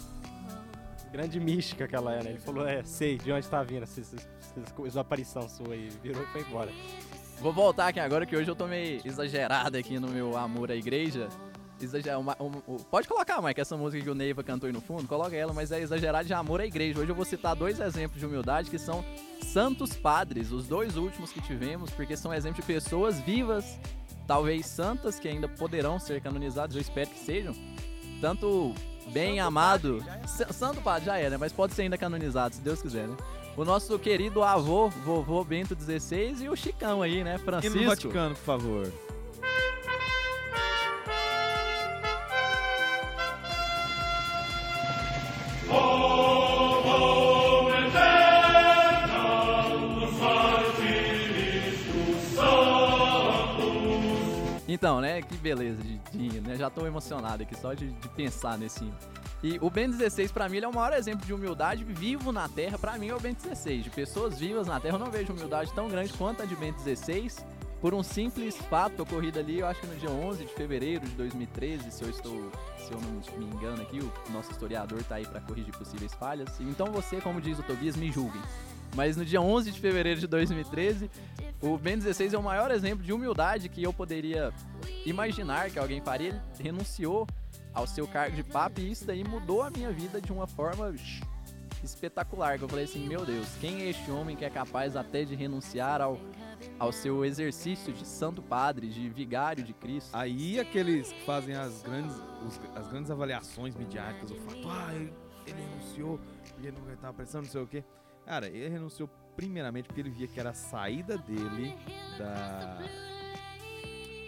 [1.18, 2.30] Grande mística que ela é, né?
[2.30, 5.90] Ele falou, é, sei de onde tá vindo essa, essa, aparição sua aí.
[6.04, 6.70] Virou e foi embora.
[7.42, 10.76] Vou voltar aqui agora que hoje eu tô meio exagerado aqui no meu amor à
[10.76, 11.28] igreja.
[11.82, 12.20] exagerar.
[12.20, 15.08] uma- um- um- pode colocar, Mike, essa música que o Neiva cantou aí no fundo,
[15.08, 17.00] coloca ela, mas é exagerar de amor à igreja.
[17.00, 19.04] Hoje eu vou citar dois exemplos de humildade que são
[19.42, 23.80] santos padres, os dois últimos que tivemos, porque são exemplos de pessoas vivas,
[24.28, 27.56] talvez santas, que ainda poderão ser canonizadas, eu espero que sejam.
[28.22, 28.74] Tanto
[29.12, 30.04] bem amado.
[30.24, 31.38] S- Santo padre já é, né?
[31.38, 33.16] Mas pode ser ainda canonizado, se Deus quiser, né?
[33.56, 37.36] O nosso querido avô, vovô Bento XVI e o Chicão aí, né?
[37.36, 37.86] E no Francisco.
[37.86, 38.94] Vaticano, por favor.
[54.68, 55.22] Então, né?
[55.22, 56.56] Que beleza de, de né?
[56.56, 58.96] Já tô emocionado aqui só de, de pensar nesse hino.
[59.42, 62.78] E o Ben 16, pra mim, é o maior exemplo de humildade vivo na Terra.
[62.78, 63.84] Pra mim, é o Ben 16.
[63.84, 66.74] De pessoas vivas na Terra, eu não vejo humildade tão grande quanto a de Ben
[66.74, 67.46] 16.
[67.80, 71.14] Por um simples fato ocorrido ali, eu acho que no dia 11 de fevereiro de
[71.14, 75.28] 2013, se eu estou, se eu não me engano aqui, o nosso historiador tá aí
[75.28, 76.50] pra corrigir possíveis falhas.
[76.60, 78.42] Então você, como diz o Tobias, me julguem.
[78.96, 81.10] Mas no dia 11 de fevereiro de 2013,
[81.62, 84.52] o Ben 16 é o maior exemplo de humildade que eu poderia
[85.06, 86.30] imaginar que alguém faria.
[86.30, 87.28] Ele renunciou
[87.74, 90.94] ao seu cargo de papa e isso daí mudou a minha vida de uma forma
[91.84, 92.58] espetacular.
[92.58, 95.36] Que eu falei assim, meu Deus, quem é este homem que é capaz até de
[95.36, 96.18] renunciar ao,
[96.80, 100.10] ao seu exercício de santo padre, de vigário de Cristo?
[100.16, 102.16] Aí aqueles que fazem as grandes,
[102.48, 105.14] os- as grandes avaliações midiáticas, o fato, ah, ele,
[105.46, 106.20] ele renunciou,
[106.64, 107.84] ele não estava pressão, não sei o quê.
[108.28, 111.74] Cara, ele renunciou primeiramente porque ele via que era a saída dele
[112.18, 112.80] da,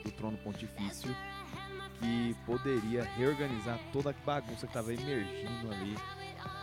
[0.06, 1.14] do trono pontifício
[2.00, 5.96] que poderia reorganizar toda a bagunça que estava emergindo ali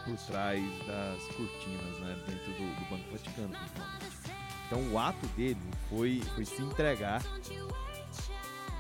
[0.07, 4.17] por trás das cortinas, né, dentro do, do Banco Vaticano, principalmente.
[4.67, 5.59] Então o ato dele
[5.91, 7.23] foi, foi se entregar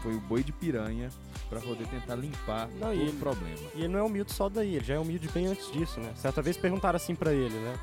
[0.02, 1.10] foi o boi de piranha
[1.50, 3.70] pra poder tentar limpar Não, todo e o ele- problema.
[3.74, 6.12] E ele não é humilde só daí, ele já é humilde bem antes disso, né?
[6.16, 7.78] Certa vez perguntaram assim pra ele, né?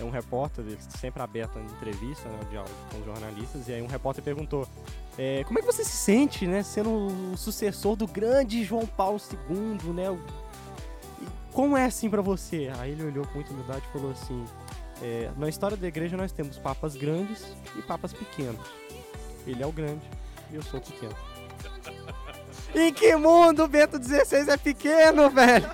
[0.00, 0.64] É um repórter,
[0.98, 2.38] sempre aberto em entrevista, né?
[2.50, 4.66] Diálogo com jornalistas, e aí um repórter perguntou:
[5.18, 6.62] é, Como é que você se sente, né?
[6.62, 10.04] Sendo o sucessor do grande João Paulo II, né?
[11.58, 12.70] como é assim pra você?
[12.78, 14.44] Aí ele olhou com muita humildade e falou assim:
[15.02, 17.44] é, Na história da igreja nós temos papas grandes
[17.76, 18.64] e papas pequenos.
[19.44, 20.08] Ele é o grande
[20.52, 21.16] e eu sou o pequeno.
[22.76, 25.68] em que mundo Bento XVI é pequeno, velho?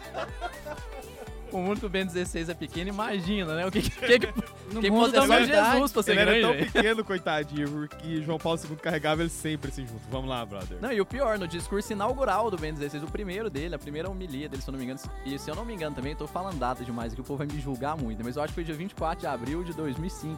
[1.54, 3.64] O mundo que o Ben 16 é pequeno, imagina, né?
[3.64, 4.26] O que, que, que,
[4.74, 5.24] No que mundo da.
[5.44, 6.72] Jesus pra ser Ele era grande, tão velho.
[6.72, 10.02] pequeno, coitadinho, porque João Paulo II carregava ele sempre assim junto.
[10.10, 10.78] Vamos lá, brother.
[10.80, 14.10] Não, e o pior, no discurso inaugural do Ben 16, o primeiro dele, a primeira
[14.10, 16.18] homilia dele, se eu não me engano, e se eu não me engano também, eu
[16.18, 18.54] tô falando data demais aqui, o povo vai me julgar muito, mas eu acho que
[18.56, 20.36] foi dia 24 de abril de 2005.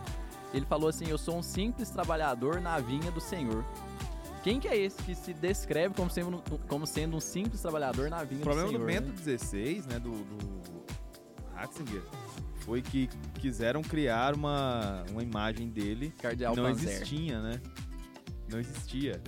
[0.52, 3.64] Ele falou assim: Eu sou um simples trabalhador na vinha do Senhor.
[4.42, 8.22] Quem que é esse que se descreve como sendo, como sendo um simples trabalhador na
[8.22, 9.02] vinha O problema do do Senhor?
[9.02, 9.38] Bento né?
[9.38, 10.75] XVI, né, do, do
[11.56, 12.02] Ratzinger,
[12.60, 13.08] foi que
[13.40, 16.90] quiseram criar uma, uma imagem dele Cardeal que não Panzer.
[16.92, 17.60] existia, né?
[18.50, 19.20] Não existia.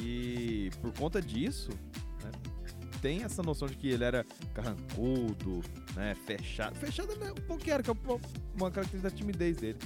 [0.00, 1.70] E por conta disso,
[2.22, 2.30] né,
[3.02, 5.60] tem essa noção de que ele era carrancudo,
[5.94, 6.74] né, fechado.
[6.76, 8.20] Fechado é um pouco que era, que é uma-
[8.54, 9.78] uma característica da timidez dele.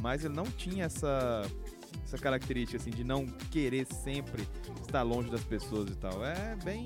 [0.00, 1.42] Mas ele não tinha essa,
[2.04, 4.46] essa característica assim de não querer sempre
[4.82, 6.24] estar longe das pessoas e tal.
[6.24, 6.84] É bem,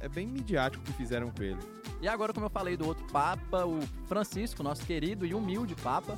[0.00, 1.58] é bem midiático o que fizeram com ele.
[2.02, 6.16] E agora, como eu falei do outro Papa, o Francisco, nosso querido e humilde Papa,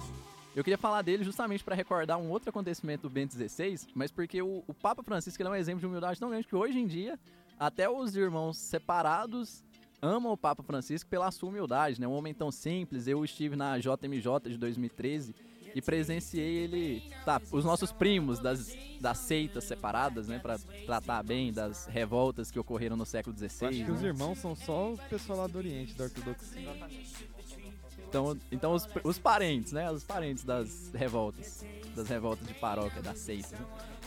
[0.54, 4.40] eu queria falar dele justamente para recordar um outro acontecimento do Bento XVI, mas porque
[4.40, 7.18] o, o Papa Francisco é um exemplo de humildade tão grande que hoje em dia,
[7.58, 9.64] até os irmãos separados
[10.00, 12.06] amam o Papa Francisco pela sua humildade, né?
[12.06, 13.08] Um homem tão simples.
[13.08, 15.34] Eu estive na JMJ de 2013
[15.74, 21.52] e presenciei ele, tá, os nossos primos das, das seitas separadas, né, para tratar bem
[21.52, 23.46] das revoltas que ocorreram no século XVI.
[23.46, 23.90] Acho que né?
[23.90, 26.68] os irmãos são só o pessoal lá do Oriente, da Ortodoxia.
[28.08, 29.90] Então, então os, os parentes, né?
[29.90, 31.64] Os parentes das revoltas.
[31.96, 33.66] Das revoltas de paróquia, das seitas, né?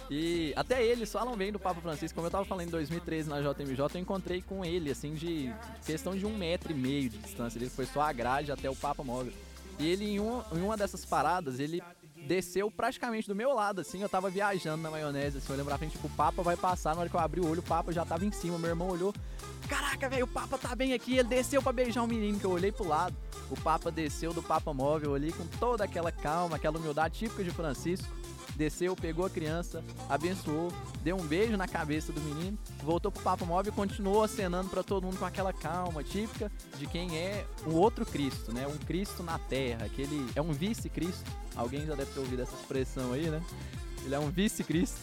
[0.09, 2.15] E até eles falam bem do Papa Francisco.
[2.15, 5.51] Como eu tava falando em 2013 na JMJ, eu encontrei com ele, assim, de
[5.83, 7.57] questão de um metro e meio de distância.
[7.57, 9.33] Ele foi só a grade até o Papa Móvel.
[9.77, 11.81] E ele, em, um, em uma dessas paradas, ele
[12.27, 14.01] desceu praticamente do meu lado, assim.
[14.01, 16.95] Eu tava viajando na maionese, assim, olhando pra frente, tipo, o Papa vai passar.
[16.95, 18.57] Na hora que eu abri o olho, o Papa já tava em cima.
[18.57, 19.13] Meu irmão olhou,
[19.67, 21.17] caraca, velho, o Papa tá bem aqui.
[21.17, 23.15] Ele desceu pra beijar o menino, que eu olhei pro lado.
[23.49, 27.51] O Papa desceu do Papa Móvel ali com toda aquela calma, aquela humildade típica de
[27.51, 28.07] Francisco.
[28.55, 30.71] Desceu, pegou a criança, abençoou,
[31.03, 34.81] deu um beijo na cabeça do menino, voltou pro Papa Móvel e continuou acenando pra
[34.81, 38.65] todo mundo com aquela calma típica de quem é um outro Cristo, né?
[38.65, 41.29] Um Cristo na Terra, que ele é um vice-Cristo.
[41.53, 43.43] Alguém já deve ter ouvido essa expressão aí, né?
[44.05, 44.99] Ele é um vice-Cristo.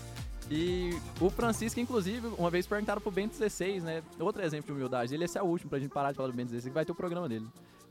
[0.51, 4.03] E o Francisco, inclusive, uma vez perguntaram pro Ben 16, né?
[4.19, 5.15] Outro exemplo de humildade.
[5.15, 6.85] Ele esse é o último pra gente parar de falar do Ben 16, que vai
[6.85, 7.47] ter o programa dele.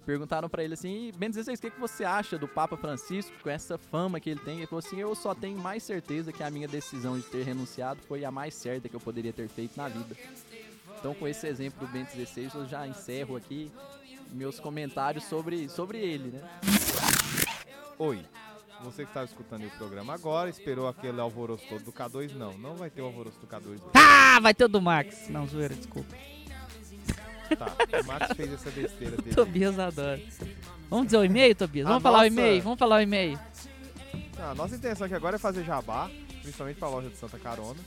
[0.06, 3.50] Perguntaram pra ele assim, Ben 16, o que, que você acha do Papa Francisco com
[3.50, 4.58] essa fama que ele tem?
[4.58, 8.00] Ele falou assim, eu só tenho mais certeza que a minha decisão de ter renunciado
[8.08, 10.16] foi a mais certa que eu poderia ter feito na vida.
[11.00, 13.72] Então, com esse exemplo do Ben 16, eu já encerro aqui
[14.32, 16.42] meus comentários sobre, sobre ele, né?
[18.00, 18.26] Oi.
[18.84, 22.34] Você que estava escutando o programa agora, esperou aquele alvoroço todo do K2?
[22.34, 23.84] Não, não vai ter o alvoroço do K2 hoje.
[23.94, 25.30] Ah, vai ter o do Max.
[25.30, 26.16] Não, zoeira, desculpa.
[27.58, 29.36] Tá, o Max fez essa besteira dele.
[29.36, 30.20] Tobias adora.
[30.90, 31.86] Vamos dizer o e-mail, Tobias?
[31.86, 32.62] A Vamos falar o nossa- e-mail?
[32.64, 33.40] Vamos falar o e-mail.
[34.40, 36.10] Ah, a nossa intenção aqui agora é fazer jabá,
[36.42, 37.80] principalmente pra loja de Santa Carona.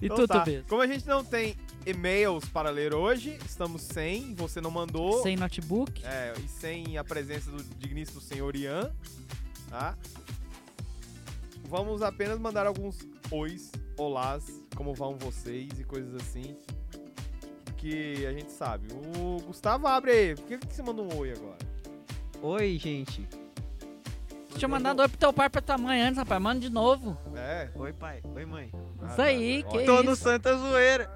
[0.00, 0.38] E Então tu, tá.
[0.38, 0.64] Tobias?
[0.68, 1.56] Como a gente não tem
[1.88, 5.22] e-mails para ler hoje, estamos sem, você não mandou.
[5.22, 6.04] Sem notebook?
[6.04, 8.92] É, e sem a presença do digníssimo senhor Ian,
[9.70, 9.96] tá?
[11.64, 12.98] Vamos apenas mandar alguns
[13.30, 14.44] ois, olás,
[14.76, 16.56] como vão vocês e coisas assim.
[17.76, 18.88] Que a gente sabe.
[18.92, 20.34] O Gustavo abre aí.
[20.34, 21.58] Por que, que você manda um oi agora?
[22.42, 23.26] Oi, gente.
[24.56, 26.42] Tinha mandado oi pro teu pai e pra tua mãe antes, rapaz.
[26.42, 27.16] Manda de novo.
[27.36, 27.70] É.
[27.76, 28.20] Oi, pai.
[28.34, 28.72] Oi, mãe.
[29.08, 30.24] Isso aí, que Tô no isso.
[30.24, 31.08] Santa Zoeira.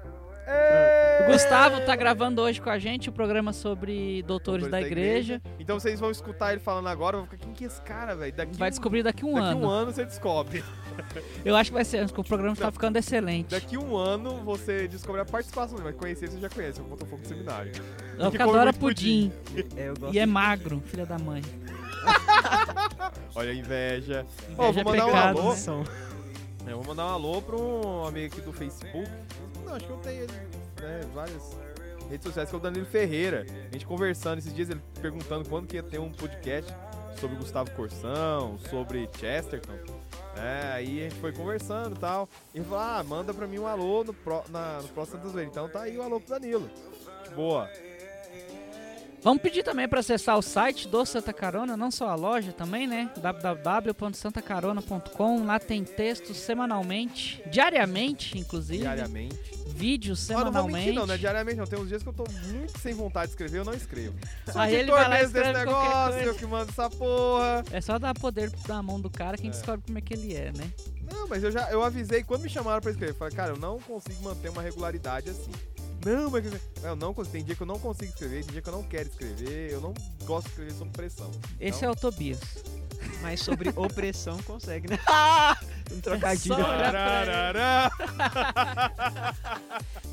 [1.21, 5.41] O Gustavo tá gravando hoje com a gente o programa sobre doutores, da, igreja.
[5.59, 8.33] Então vocês vão escutar ele falando agora, vão ficar, quem que é esse cara, velho?
[8.33, 9.65] Daqui Vai um- descobrir daqui um Daqui ano.
[9.65, 10.63] um ano você descobre.
[11.45, 13.49] Eu acho que vai ser antes, porque o programa tá ficando excelente.
[13.51, 15.89] Daqui um ano você descobre a participação dele.
[15.91, 17.71] Mas conhecer você já conhece, o Botafogo do Seminário.
[18.19, 19.31] É o que adora muito pudim.
[19.77, 21.41] É, eu gosto E é magro, filha da mãe.
[23.35, 24.25] Olha a inveja.
[24.49, 25.49] Inveja Ó, vou é mandar um pecado, alô.
[25.51, 25.55] né?
[25.55, 25.83] São-
[26.67, 29.09] Eu vou mandar um alô pra um amigo aqui do Facebook.
[29.65, 31.01] Não, acho que eu tenho né?
[31.13, 31.57] Várias
[32.09, 33.45] redes sociais, que é o Danilo Ferreira.
[33.49, 36.73] A gente conversando esses dias, ele perguntando quando que ia ter um podcast
[37.19, 39.73] sobre Gustavo Corsão, sobre Chesterton.
[40.35, 42.27] É, aí a gente foi conversando e tal.
[42.53, 45.49] E falou: ah, manda pra mim um alô no, pró, na, no próximo Vezes.
[45.49, 46.69] Então tá aí o alô pro Danilo.
[47.35, 47.69] Boa.
[49.23, 52.85] Vamos pedir também para acessar o site do Santa Carona, não só a loja também,
[52.85, 53.09] né?
[53.21, 55.45] www.santacarona.com.
[55.45, 58.79] Lá tem textos semanalmente, diariamente, inclusive.
[58.79, 59.39] Diariamente.
[59.67, 60.91] Vídeos Ah, não vou mentir, semanalmente.
[60.99, 61.65] não, não é diariamente, não.
[61.65, 64.13] Tem uns dias que eu tô muito sem vontade de escrever, eu não escrevo.
[64.51, 67.63] Sou Aí ele vai lá desse negócio, eu que mando essa porra.
[67.71, 69.51] É só dar poder na mão do cara quem É.
[69.51, 70.69] descobre como é que ele é, né?
[71.11, 73.13] Não, mas eu já eu avisei quando me chamaram pra escrever.
[73.13, 75.51] Eu falei, cara, eu não consigo manter uma regularidade assim.
[76.05, 76.45] Não, mas
[76.83, 77.33] eu não consigo.
[77.33, 79.81] Tem dia que eu não consigo escrever, tem dia que eu não quero escrever, eu
[79.81, 79.93] não
[80.25, 81.31] gosto de escrever sob pressão.
[81.59, 82.39] Esse é o Tobias.
[83.21, 84.99] Mas sobre opressão consegue, né?
[85.91, 86.55] um trocadilho.
[86.55, 87.89] É.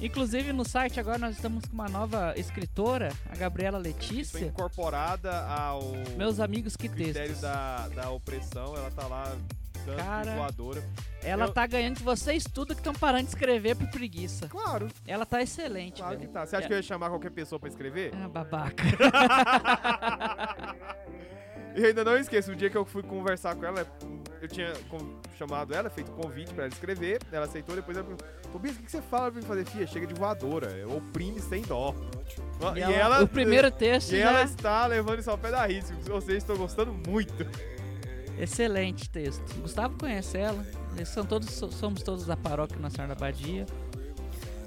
[0.04, 4.44] Inclusive no site agora nós estamos com uma nova escritora, a Gabriela Foi Letícia.
[4.44, 5.82] incorporada ao
[6.16, 7.40] Meus amigos que critério textos.
[7.42, 9.36] da, da opressão, ela tá lá
[9.84, 10.34] de Cara.
[10.36, 10.82] voadora.
[11.22, 14.48] Ela Eu- tá ganhando de vocês tudo que estão parando de escrever por preguiça.
[14.48, 16.32] Claro, Ela tá excelente, claro que velho.
[16.32, 16.46] tá.
[16.46, 18.12] Você acha que eu ia chamar qualquer pessoa pra escrever?
[18.14, 18.82] Ah, babaca.
[21.76, 23.86] E ainda não esqueço, o dia que eu fui conversar com ela,
[24.42, 24.72] eu tinha
[25.38, 28.86] chamado ela, feito convite pra ela escrever, ela aceitou, depois ela perguntou, Tobias, o que
[28.86, 29.64] que você fala pra mim fazer?
[29.66, 31.94] Fia, chega de voadora, é, oprime sem dó.
[32.76, 34.30] E ela- o primeiro texto E já...
[34.30, 37.46] ela está levando isso ao pé da risco, ou seja, estou gostando muito.
[38.40, 39.54] Excelente texto.
[39.60, 40.64] Gustavo conhece ela.
[41.04, 43.66] São todos, so- somos todos da paróquia Nossa Senhora da Badia.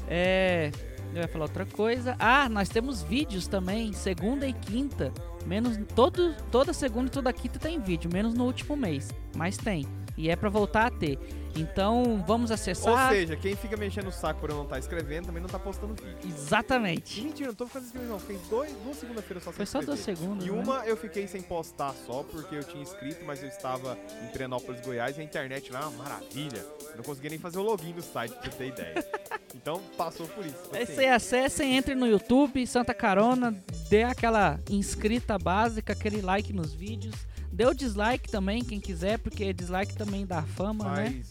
[0.08, 0.72] É,
[1.16, 2.16] Eu ia falar outra coisa.
[2.18, 5.12] Ah, nós temos vídeos também, segunda e quinta.
[5.46, 9.10] Menos todo, toda segunda e toda quinta tem vídeo, menos no último mês.
[9.36, 9.86] Mas tem.
[10.18, 11.20] E é pra voltar a ter.
[11.56, 13.12] Então, vamos Ou acessar.
[13.12, 15.94] seja, quem fica mexendo o saco por eu não estar escrevendo também não tá postando
[15.94, 16.18] vídeo.
[16.24, 17.22] E Exatamente.
[17.22, 18.20] mentira, não tô ficando inscrito não.
[18.20, 20.48] Fiquei dois, duas segunda-feiras só sem Foi só duas segundas.
[20.48, 20.62] E né?
[20.62, 24.82] uma eu fiquei sem postar só porque eu tinha inscrito, mas eu estava em Pirenópolis,
[24.82, 26.66] Goiás, e a internet lá é uma maravilha.
[26.90, 29.06] Eu não conseguia nem fazer o login do site, pra você ter ideia.
[29.56, 30.58] Então passou por isso.
[30.74, 33.56] É isso aí, acessem, entre no YouTube, Santa Carona,
[33.88, 37.14] dê aquela inscrita básica, aquele like nos vídeos.
[37.52, 41.22] Dê o dislike também, quem quiser, porque dislike também dá fama, né?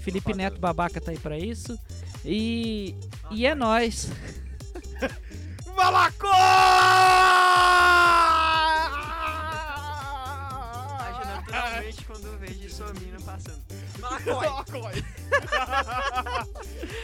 [0.00, 0.50] Felipe propaganda.
[0.50, 1.78] Neto Babaca tá aí pra isso.
[2.24, 2.94] E,
[3.30, 4.10] e é nóis.
[10.98, 13.62] Age naturalmente quando eu vejo sua mina passando.
[14.00, 15.04] Malacói!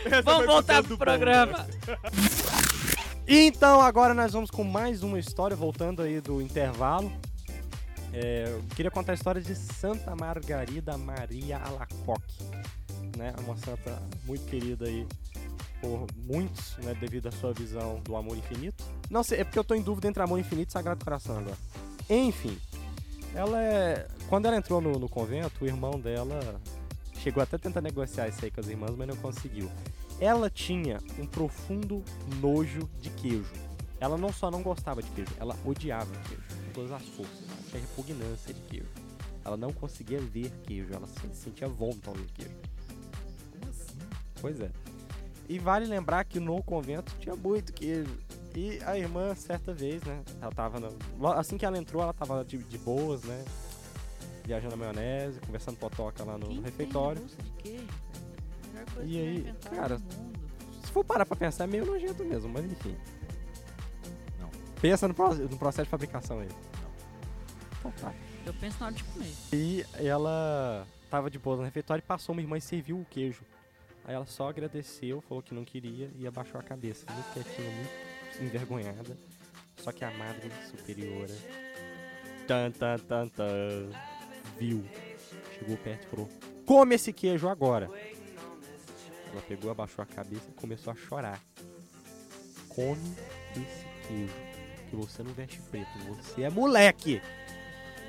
[0.25, 1.67] Vamos voltar pro programa.
[3.27, 7.13] Então agora nós vamos com mais uma história, voltando aí do intervalo.
[8.13, 12.32] É, eu queria contar a história de Santa Margarida Maria Alacoque,
[13.17, 13.35] né?
[13.45, 15.07] Uma santa muito querida aí
[15.81, 16.95] por muitos, né?
[16.95, 18.85] Devido à sua visão do amor infinito.
[19.11, 21.57] Não sei, é porque eu tô em dúvida entre amor infinito e Sagrado Coração agora.
[22.09, 22.59] Enfim,
[23.35, 24.07] ela é...
[24.29, 26.61] Quando ela entrou no, no convento, o irmão dela
[27.19, 29.71] chegou até a tentar negociar isso aí com as irmãs, mas não conseguiu.
[30.21, 32.03] Ela tinha um profundo
[32.41, 33.53] nojo de queijo.
[34.01, 36.43] Ela não só não gostava de queijo, ela odiava queijo.
[36.67, 37.39] Com todas as forças.
[37.49, 38.89] Ela tinha repugnância de queijo.
[39.45, 41.73] Ela não conseguia ver queijo, ela se- sentia ao
[42.15, 42.55] ver queijo.
[44.43, 44.71] Pois é.
[45.49, 48.19] E vale lembrar que no convento tinha muito queijo.
[48.55, 50.23] E a irmã, certa vez, né?
[50.41, 50.79] Ela tava.
[51.19, 53.43] lo- Assim que ela entrou, ela tava de, de boas, né?
[54.45, 57.23] Viajando na maionese, conversando potoca lá no Quem tem refeitório.
[57.25, 57.87] de queijo,
[59.05, 60.41] E já aí, cara, no mundo.
[60.85, 62.95] Se for parar pra pensar, é meio nojento mesmo, mas enfim.
[64.39, 64.51] Não.
[64.83, 66.49] Pensa no, no processo de fabricação aí.
[67.79, 68.13] Então tá.
[68.45, 69.33] Eu penso na hora de comer.
[69.53, 73.43] E ela tava de boa no refeitório e passou uma irmã e serviu o queijo.
[74.05, 78.43] Aí ela só agradeceu, falou que não queria e abaixou a cabeça, muito quietinha, muito
[78.43, 79.17] envergonhada.
[79.77, 81.35] Só que a madre superiora,
[82.47, 83.91] tan tan tan tan,
[84.59, 84.85] viu,
[85.59, 86.29] chegou perto e falou:
[86.67, 87.89] Come esse queijo agora!
[89.33, 91.41] Ela pegou, abaixou a cabeça e começou a chorar.
[92.69, 93.15] Come
[93.57, 94.35] esse queijo,
[94.91, 97.21] que você não veste preto, você é moleque!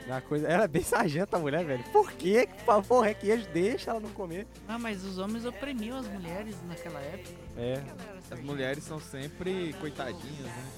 [0.10, 1.84] A coisa, era bem sargenta a mulher, velho.
[1.86, 3.48] Por que, que, por favor, é queijo?
[3.54, 4.46] Deixa ela não comer.
[4.68, 7.36] Ah, mas os homens oprimiam as mulheres naquela época.
[7.58, 7.82] É,
[8.30, 10.72] As mulheres são sempre coitadinhas, né?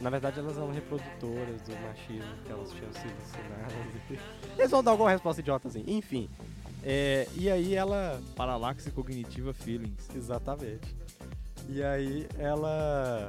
[0.00, 4.24] na verdade elas são reprodutoras do machismo que elas tinham sido ensinadas.
[4.58, 5.84] Eles vão dar alguma resposta idiota assim.
[5.86, 6.28] Enfim.
[6.82, 8.20] É, e aí ela.
[8.34, 10.08] Paralaxe cognitiva feelings.
[10.14, 10.94] Exatamente.
[11.68, 13.28] E aí ela.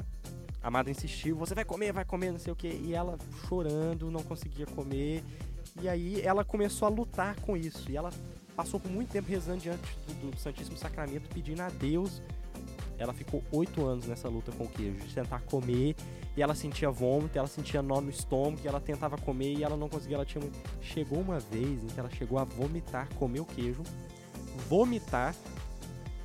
[0.64, 2.68] A madre insistiu, você vai comer, vai comer, não sei o que.
[2.68, 5.24] E ela chorando, não conseguia comer.
[5.82, 7.90] E aí ela começou a lutar com isso.
[7.90, 8.12] E ela
[8.56, 12.22] passou por muito tempo rezando diante do, do Santíssimo Sacramento, pedindo a Deus.
[12.98, 15.96] Ela ficou oito anos nessa luta com o queijo, de tentar comer.
[16.38, 19.76] E ela sentia vômito, ela sentia nó no estômago, e ela tentava comer e ela
[19.76, 20.18] não conseguia.
[20.18, 20.44] Ela tinha.
[20.80, 23.82] Chegou uma vez em que ela chegou a vomitar, comer o queijo,
[24.70, 25.36] vomitar.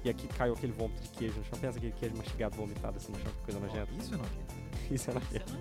[0.06, 1.58] E aqui caiu aquele vômito de queijo no chão.
[1.58, 3.92] Pensa aquele queijo mastigado, vomitado assim no chão, que coisa nojenta.
[3.98, 4.54] Isso é nojento.
[4.88, 5.58] Isso é nojento.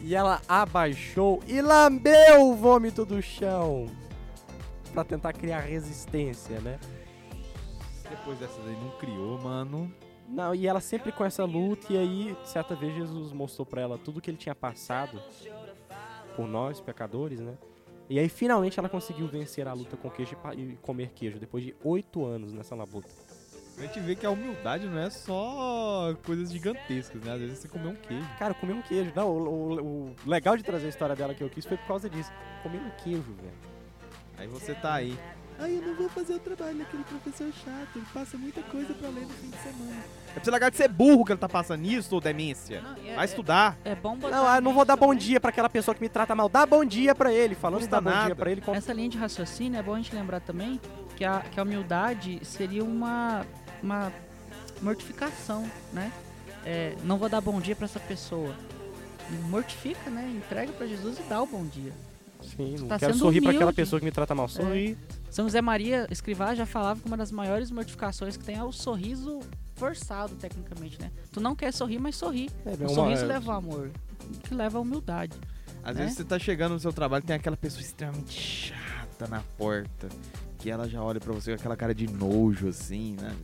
[0.00, 3.86] E ela abaixou e lambeu o vômito do chão.
[4.92, 6.80] Pra tentar criar resistência, né?
[8.10, 9.94] Depois dessas aí não criou, mano.
[10.28, 13.96] Não, e ela sempre com essa luta, e aí, certa vez, Jesus mostrou pra ela
[13.96, 15.22] tudo que ele tinha passado
[16.34, 17.56] por nós, pecadores, né?
[18.08, 21.62] E aí, finalmente, ela conseguiu vencer a luta com queijo e e comer queijo, depois
[21.62, 23.08] de oito anos nessa labuta.
[23.76, 27.32] A gente vê que a humildade não é só coisas gigantescas, né?
[27.32, 28.26] Às vezes você comer um queijo.
[28.38, 29.12] Cara, comer um queijo.
[29.16, 31.86] Não, o, o- o legal de trazer a história dela que eu quis foi por
[31.86, 32.30] causa disso.
[32.62, 33.52] Comer um queijo, velho.
[34.38, 35.18] Aí você tá aí.
[35.58, 37.88] Ai, eu não vou fazer o trabalho daquele professor chato.
[37.96, 40.02] Ele passa muita coisa pra ler no fim de semana.
[40.30, 42.80] É pra você largar de ser burro que ele tá passando isso, ô demência.
[42.80, 43.76] Não, é, Vai estudar.
[43.84, 45.18] é, é bom botar Não, ah, em não vou dar bom também.
[45.18, 46.48] dia pra aquela pessoa que me trata mal.
[46.48, 47.54] Dá bom dia pra ele.
[47.54, 48.34] Falando Custa dar bom dia nada.
[48.36, 48.60] pra ele.
[48.60, 50.80] com- Essa linha de raciocínio é bom a gente lembrar também
[51.16, 53.46] que a, que a humildade seria uma,
[53.84, 54.12] uma
[54.82, 56.10] mortificação, né?
[56.64, 58.54] É, não vou dar bom dia pra essa pessoa.
[59.48, 60.30] Mortifica, né?
[60.36, 61.92] Entrega pra Jesus e dá o bom dia.
[62.56, 64.48] Sim, não Tá quero sorrir pra aquela pessoa que me trata mal.
[64.48, 64.98] Sorri.
[65.30, 68.70] São José Maria Escrivá já falava que uma das maiores mortificações que tem é o
[68.72, 69.40] sorriso
[69.76, 71.10] forçado, tecnicamente, né?
[71.32, 72.50] Tu não quer sorrir, mas sorri.
[72.66, 73.90] É, O uma- sorriso é, leva ao amor,
[74.42, 75.36] que leva à humildade.
[75.82, 76.02] Às né?
[76.02, 80.08] vezes você tá chegando no seu trabalho e tem aquela pessoa extremamente chata na porta.
[80.58, 83.34] Que ela já olha pra você com aquela cara de nojo, assim, né?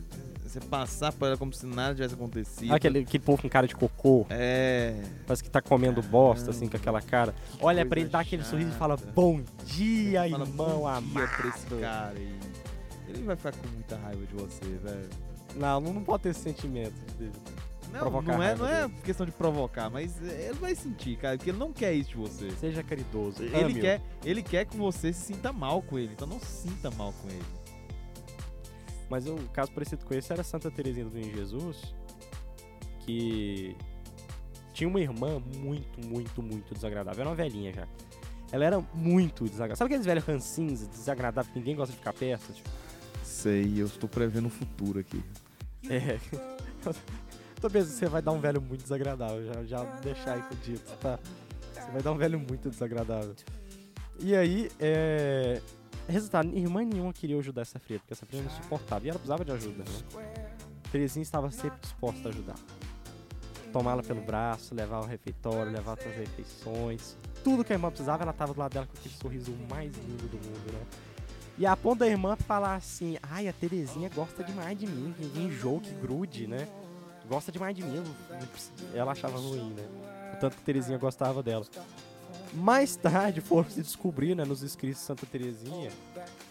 [0.51, 2.73] Você passar por ela como se nada tivesse acontecido.
[2.73, 5.01] Aquele, aquele povo com cara de cocô, É.
[5.25, 7.33] parece que tá comendo bosta, assim, com aquela cara.
[7.61, 11.37] Olha pra ele, dá aquele sorriso e fala, bom dia, Fala irmão bom dia amado.
[11.37, 12.15] pra esse cara.
[13.07, 15.09] Ele vai ficar com muita raiva de você, velho.
[15.55, 16.95] Não, não, pode ter esse sentimento.
[17.17, 17.31] de-
[17.93, 21.49] Não, Provocar não, é, não é questão de provocar, mas ele vai sentir, cara, porque
[21.51, 22.49] ele não quer isso de você.
[22.51, 23.41] Seja caridoso.
[23.43, 26.89] Ele quer, ele quer que você se sinta mal com ele, então não se sinta
[26.91, 27.43] mal com ele.
[29.11, 31.93] Mas o caso parecido com esse era Santa Teresinha do Menino Jesus,
[33.01, 33.75] que
[34.71, 37.19] tinha uma irmã muito, muito, muito desagradável.
[37.19, 37.85] Era uma velhinha já.
[38.53, 39.75] Ela era muito desagradável.
[39.75, 42.53] Sabe aqueles velhos rancinhos, desagradáveis, que ninguém gosta de ficar perto?
[42.53, 42.69] Tipo,
[43.21, 45.21] Sei, eu estou prevendo o futuro aqui.
[45.89, 46.17] é.
[47.59, 49.45] Tô pensando você vai dar um velho muito desagradável.
[49.45, 51.19] Já, já deixar aí dito, tá?
[51.73, 53.35] Você vai dar um velho muito desagradável.
[54.21, 55.61] E aí, é.
[56.07, 59.05] Resultado, irmã nenhuma queria ajudar essa freira, porque essa freira não suportava.
[59.05, 60.51] E ela precisava de ajuda, né?
[60.91, 62.55] Terezinha estava sempre disposta a ajudar.
[63.71, 67.17] Tomá-la pelo braço, levar ao refeitório, levar para as refeições.
[67.43, 70.27] Tudo que a irmã precisava, ela estava do lado dela com aquele sorriso mais lindo
[70.27, 70.85] do mundo, né?
[71.57, 75.39] E a ponto da irmã falar assim: ai, a Terezinha gosta demais de mim, que
[75.39, 76.67] enjoo, que grude, né?
[77.29, 78.03] Gosta demais de mim.
[78.93, 79.87] Ela achava ruim, né?
[80.33, 81.65] O tanto que Terezinha gostava dela.
[82.53, 85.91] Mais tarde foram se descobrir, né, nos escritos de Santa Terezinha.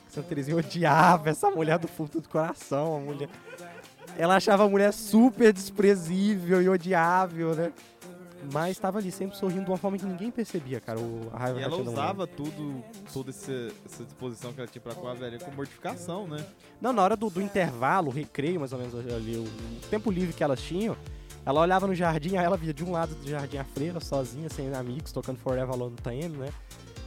[0.09, 3.29] Santa Terezinha odiava essa mulher do fundo do coração, a mulher.
[4.19, 7.73] Ela achava a mulher super desprezível e odiável, né?
[8.53, 11.61] Mas estava ali sempre sorrindo de uma forma que ninguém percebia, cara, o- a raiva
[11.61, 13.53] E ela usava tudo, toda essa,
[13.85, 16.45] essa disposição que ela tinha pra com a velha com mortificação, né?
[16.81, 20.11] Não, na hora do, do intervalo, o recreio, mais ou menos ali, o, o tempo
[20.11, 20.97] livre que elas tinham,
[21.45, 24.49] ela olhava no jardim, aí ela via de um lado do jardim a freira, sozinha,
[24.49, 26.49] sem amigos, tocando Forever Alone Time, né?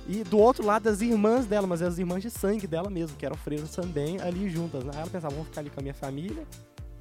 [0.08, 3.26] E do outro lado as irmãs dela, mas as irmãs de sangue dela mesmo, que
[3.26, 4.84] eram freiras também, ali juntas.
[4.84, 4.92] Né?
[4.94, 6.46] Aí ela pensava, vou ficar ali com a minha família.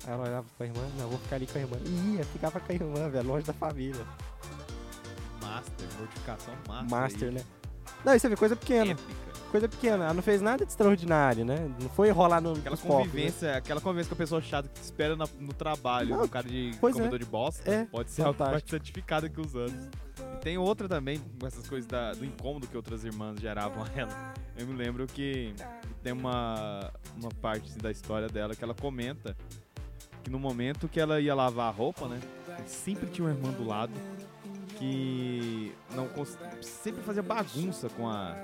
[0.05, 1.76] Aí ela olhava pra irmã, não, vou ficar ali com a irmã.
[1.85, 4.05] E ia, ficava com a irmã, velho, longe da família.
[5.41, 6.91] Master, mortificação master.
[6.91, 7.35] Master, aí.
[7.35, 7.45] né?
[8.05, 9.32] Não, isso é coisa pequena, Épica.
[9.53, 10.05] Coisa pequena.
[10.07, 11.71] Ela não fez nada de extraordinário, né?
[11.81, 12.83] Não foi rolar no Aquela né?
[12.85, 16.29] convivência, aquela convivência com a pessoa chata que te espera na- no trabalho, Não, um
[16.29, 16.99] cara de pois é.
[16.99, 18.71] comedor de bosta, É, pode ser algo mais fantástico.
[18.71, 19.89] santificado que os anos.
[20.35, 23.89] E tem outra também, com essas coisas da- do incômodo que outras irmãs geravam a
[23.99, 24.35] ela.
[24.59, 25.55] Eu me lembro que
[26.03, 29.37] tem uma, uma parte assim, da história dela que ela comenta
[30.25, 32.21] que no momento que ela ia lavar a roupa, né,
[32.67, 33.93] sempre tinha uma irmã do lado
[34.79, 36.09] que não
[36.61, 38.35] sempre fazia bagunça com a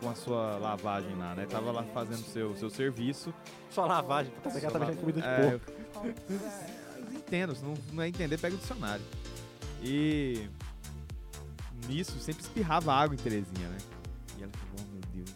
[0.00, 1.46] com a sua lavagem lá, né?
[1.46, 3.32] Tava lá fazendo seu seu serviço
[3.70, 5.72] Só lavagem, porque essa já comida de é, porco.
[6.28, 6.40] eu
[7.14, 9.04] Entendo, se não, não é entender, pega o dicionário.
[9.82, 10.48] E
[11.86, 13.78] nisso sempre espirrava água em Terezinha, né?
[14.38, 15.30] E ela falou, oh, meu Deus,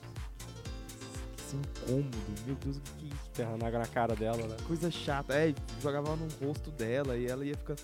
[1.36, 3.54] que incômodo, meu Deus, o que é isso?
[3.64, 4.56] Água na cara dela, né?
[4.66, 5.34] Coisa chata.
[5.34, 7.76] É, jogava no rosto dela e ela ia ficar.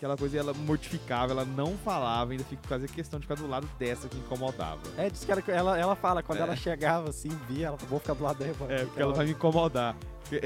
[0.00, 3.46] Aquela coisa, e ela mortificava, ela não falava, ainda fica fazia questão de ficar do
[3.46, 4.80] lado dessa que incomodava.
[4.96, 6.42] É, diz que ela, ela, ela fala, quando É.
[6.42, 8.66] ela chegava assim, via, ela vou ficar do lado irmã.
[8.70, 9.94] É, porque ela vai me incomodar.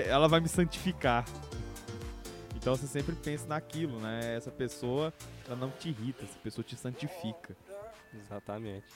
[0.08, 1.24] Ela vai me santificar.
[2.56, 4.34] Então você sempre pensa naquilo, né?
[4.36, 5.14] Essa pessoa,
[5.46, 7.56] ela não te irrita, essa pessoa te santifica.
[8.12, 8.86] Exatamente.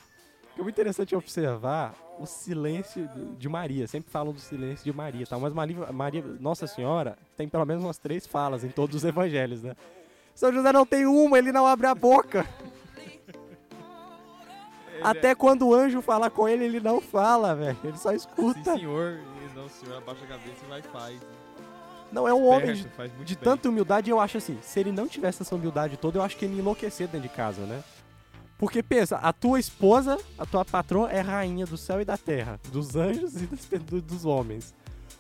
[0.58, 3.86] É muito interessante observar o silêncio de- de Maria.
[3.86, 5.38] Sempre falam do silêncio de Maria, tá?
[5.38, 9.62] Mas Maria, Maria, Nossa Senhora, tem pelo menos umas três falas em todos os evangelhos,
[9.62, 9.76] né?
[10.38, 12.46] São José não tem uma, ele não abre a boca.
[15.02, 17.76] Até quando o anjo fala com ele, ele não fala, velho.
[17.82, 18.74] Ele só Sim, escuta.
[18.76, 19.18] senhor.
[19.18, 21.20] E não, senhor, abaixa a cabeça e vai e faz.
[22.12, 22.88] Não é um homem de
[23.24, 26.36] de tanta humildade, eu acho assim, se ele não tivesse essa humildade toda, eu acho
[26.36, 27.82] que ele ia enlouquecer dentro de casa, né?
[28.56, 32.60] Porque pensa, a tua esposa, a tua patroa é rainha do céu e da terra,
[32.70, 34.72] dos anjos e das, pe- do- dos homens.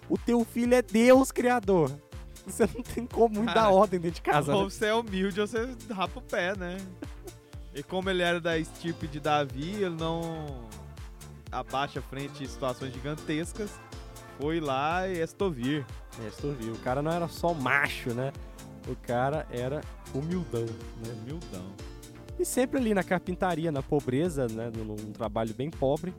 [0.08, 1.90] O teu filho é Deus criador.
[2.50, 4.70] Você não tem como muito dar ordem dentro de casa, Ou né?
[4.70, 6.76] você é humilde ou você rapa o pé, né?
[7.74, 10.66] E como ele era da estirpe de Davi, ele não
[11.52, 13.70] abaixa frente em situações gigantescas.
[14.40, 15.86] Foi lá e estovir.
[16.58, 18.32] Viu, o cara não era só macho, né?
[18.88, 19.80] O cara era
[20.12, 21.14] humildão, né?
[21.22, 21.72] Humildão.
[22.38, 24.72] E sempre ali na carpintaria, na pobreza, né?
[24.76, 26.12] Num, num trabalho bem pobre.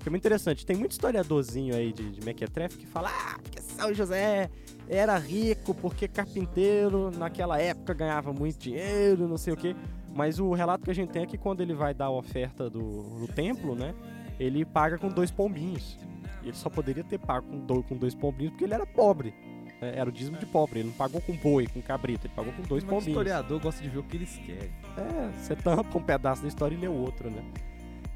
[0.00, 0.66] Que é muito interessante.
[0.66, 4.50] Tem muito historiadorzinho aí de, de Mequetrefe que fala: Ah, porque São José
[4.88, 9.74] era rico, porque carpinteiro naquela época ganhava muito dinheiro, não sei o quê.
[10.14, 12.68] Mas o relato que a gente tem é que quando ele vai dar a oferta
[12.70, 13.94] do, do templo, né?
[14.40, 15.98] Ele paga com dois pombinhos.
[16.42, 19.34] Ele só poderia ter pago com, do- com dois pombinhos porque ele era pobre.
[19.80, 20.80] né, Era o dízimo de pobre.
[20.80, 22.26] Ele não pagou com boi, com cabrito.
[22.26, 23.08] Ele pagou com dois Mas o pombinhos.
[23.08, 24.70] historiador gosta de ver o que eles querem.
[24.96, 27.42] É, você tampa um pedaço da história e lê o outro, né?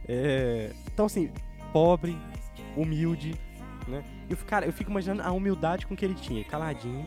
[0.08, 1.30] É, então, assim,
[1.72, 2.16] pobre,
[2.76, 3.34] humilde,
[3.86, 4.02] né?
[4.32, 7.04] Eu, fico- cara, eu fico imaginando a humildade com que ele tinha, caladinho.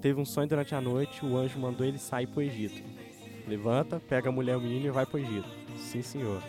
[0.00, 2.82] Teve um sonho durante a noite, o anjo mandou ele sair pro Egito.
[3.46, 5.48] Levanta, pega a mulher e o menino e vai pro Egito.
[5.76, 6.42] Sim, senhor.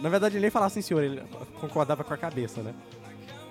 [0.00, 1.20] Na verdade, ele nem falava sim, senhor, ele
[1.60, 2.74] concordava com a cabeça, né?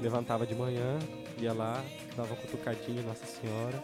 [0.02, 0.98] Levantava de manhã,
[1.40, 1.84] ia lá,
[2.16, 3.82] dava uma cutucadinha, Nossa Senhora.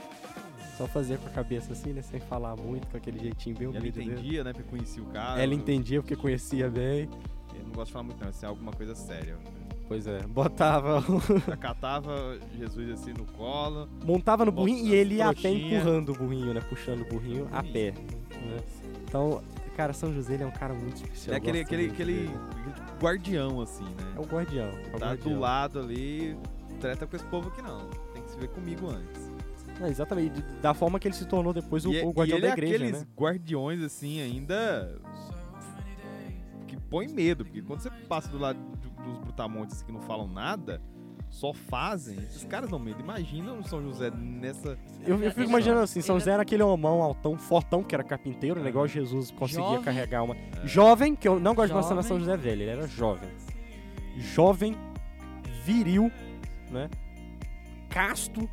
[0.78, 2.02] Só fazia com a cabeça assim, né?
[2.02, 4.12] Sem falar muito, com aquele jeitinho bem E ela humilde dele.
[4.14, 4.54] entendia, né?
[4.54, 5.42] Porque conhecia o cara.
[5.42, 7.10] Ela entendia porque conhecia bem.
[7.56, 8.30] Eu não gosto de falar muito, não.
[8.30, 9.38] Isso é alguma coisa séria.
[9.92, 11.04] Pois é, botava,
[11.52, 13.90] Acatava Jesus assim no colo.
[14.06, 15.80] montava no burrinho e ele ia a pé Trouxinha.
[15.80, 16.62] empurrando o burrinho, né?
[16.62, 17.92] Puxando o burrinho a pé.
[17.92, 18.62] né?
[19.04, 19.44] Então,
[19.76, 21.34] cara, São José ele é um cara muito especial.
[21.34, 22.30] É aquele, aquele, aquele
[23.02, 24.14] guardião, assim, né?
[24.16, 24.70] É o guardião.
[24.70, 25.34] É o tá guardião.
[25.34, 26.38] do lado ali,
[26.80, 27.90] treta com esse povo aqui não.
[28.14, 29.30] Tem que se ver comigo antes.
[29.82, 32.48] É, exatamente, da forma que ele se tornou depois o, e, o guardião e ele
[32.48, 33.08] da é igreja, aqueles né?
[33.20, 34.96] guardiões, assim, ainda.
[36.92, 40.80] Põe medo, porque quando você passa do lado do- dos brutamontes que não falam nada,
[41.30, 43.00] só fazem, esses caras dão medo.
[43.00, 44.78] Imagina o São José nessa.
[45.08, 48.62] Eu, eu fico imaginando assim, São José era aquele homão altão, fortão, que era carpinteiro,
[48.62, 48.68] né?
[48.70, 49.82] Igual Jesus conseguia Jovem.
[49.84, 50.36] carregar uma...
[50.66, 52.36] Jovem, que eu não gosto de mencionar São Jovem.
[52.36, 53.30] José velho, ele era jovem.
[54.18, 54.76] Jovem,
[55.64, 56.12] viril,
[56.70, 56.90] né?
[57.90, 58.50] Casto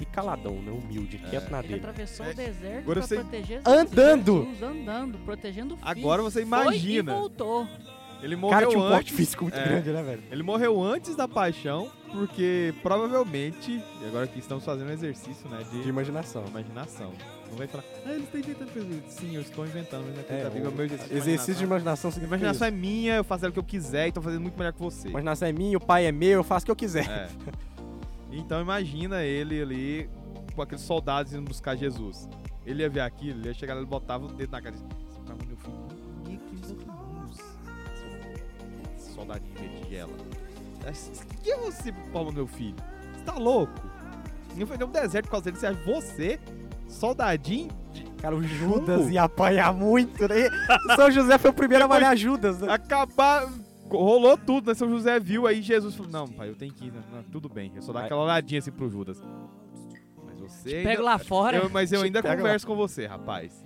[0.00, 0.70] e caladão, né?
[0.72, 1.80] Humilde, quieto na Ele dele.
[1.80, 4.42] atravessou É, o deserto agora pra você- proteger Andando!
[4.50, 5.88] Jesus, andando, protegendo o filho.
[5.90, 7.12] Agora você Foi imagina.
[7.12, 7.66] e voltou.
[8.22, 8.94] Ele O morreu cara tinha um antes.
[8.94, 9.64] porte físico muito é.
[9.64, 10.22] grande, né, velho?
[10.30, 13.72] Ele morreu antes da paixão, porque provavelmente.
[14.00, 15.64] E agora que estamos fazendo um exercício, né?
[15.72, 16.44] De De imaginação.
[16.46, 17.12] imaginação.
[17.50, 18.88] Não vai falar, ah, eles estão inventando coisa.
[19.08, 22.36] Sim, eu estou inventando, mas é É, o meu exercício de Exercício de imaginação significa
[22.36, 22.76] imaginação isso.
[22.76, 25.08] é minha, eu faço o que eu quiser e tô fazendo muito melhor que você.
[25.08, 27.04] Imaginação é minha, o pai é meu, eu faço o que eu quiser.
[27.10, 27.28] É.
[28.32, 30.10] Então imagina ele ali
[30.54, 32.28] com aqueles soldados indo buscar Jesus.
[32.64, 34.78] Ele ia ver aquilo, ele ia chegar lá, ele botava o dedo na cara e
[34.78, 35.92] disse, "Você tá meu filho
[38.96, 40.12] Soldadinho tigela.
[40.12, 42.74] O que é você, palma meu filho?
[43.14, 43.72] Você tá louco?
[44.56, 45.56] Eu fui um deserto por causa dele.
[45.56, 46.40] Você acha você,
[46.88, 49.10] soldadinho, de- Cara, o Judas Chumbo.
[49.10, 50.48] ia apanhar muito, né?
[50.96, 52.72] São José foi o primeiro a malhar Judas, né?
[52.72, 53.48] acabar.
[53.98, 54.74] Rolou tudo, né?
[54.74, 56.92] São José viu, aí Jesus falou: Não, pai, eu tenho que ir.
[56.92, 57.00] né?
[57.12, 57.72] Não, tudo bem.
[57.74, 58.06] Eu só dar Vai.
[58.06, 59.22] aquela olhadinha assim pro Judas.
[60.26, 60.76] Mas você.
[60.76, 61.56] ainda- Pega lá fora.
[61.58, 63.64] Eu- mas eu ainda converso com você, rapaz.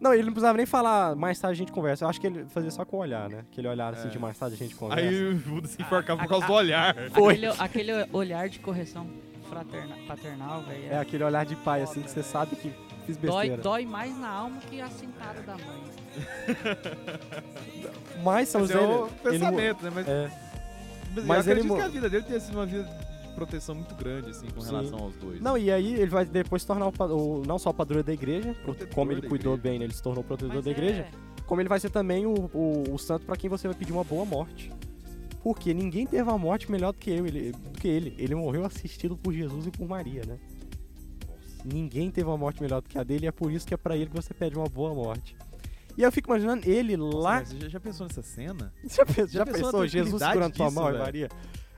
[0.00, 2.04] Não, ele não precisava nem falar, mais tarde a gente conversa.
[2.04, 3.40] Eu acho que ele fazia só com o olhar, né?
[3.40, 4.10] Aquele olhar assim É.
[4.10, 5.04] de mais tarde a gente conversa.
[5.06, 6.94] Aí o Judas se enforcava por causa a- do olhar.
[7.10, 7.34] Foi.
[7.34, 9.06] Aquele, aquele olhar de correção
[9.50, 10.86] fraterna, paternal, velho.
[10.90, 12.72] É aquele olhar de pai, assim, que você sabe que
[13.06, 13.62] fiz dói, besteira.
[13.62, 15.82] dói mais na alma que a sentada da mãe.
[18.22, 18.74] Mas São José.
[18.74, 19.90] é o ele- pensamento, né?
[19.94, 20.30] Mas, é,
[21.14, 23.34] mas mas eu ele acredito mo- que a vida dele tenha sido uma vida de
[23.34, 24.70] proteção muito grande, assim, com Sim.
[24.70, 25.40] relação aos dois.
[25.40, 28.12] Não, e aí ele vai depois se tornar o, o- não só o padroeiro da
[28.12, 29.62] igreja, Protetor como ele cuidou igreja.
[29.70, 31.06] bem, né, ele se tornou o protetor Mas da é- igreja,
[31.46, 34.04] como ele vai ser também o, o, o santo pra quem você vai pedir uma
[34.04, 34.70] boa morte.
[35.42, 38.14] Porque ninguém teve uma morte melhor do que, eu, ele, do que ele.
[38.18, 40.36] Ele morreu assistido por Jesus e por Maria, né?
[41.64, 43.76] Ninguém teve uma morte melhor do que a dele e é por isso que é
[43.76, 45.36] pra ele que você pede uma boa morte.
[45.96, 47.44] E eu fico imaginando ele lá.
[47.44, 48.72] Você já, já pensou nessa cena?
[48.88, 50.98] Já, pensou, já Já pensou pensou Jesus segurando disso, mão?
[50.98, 51.28] Maria?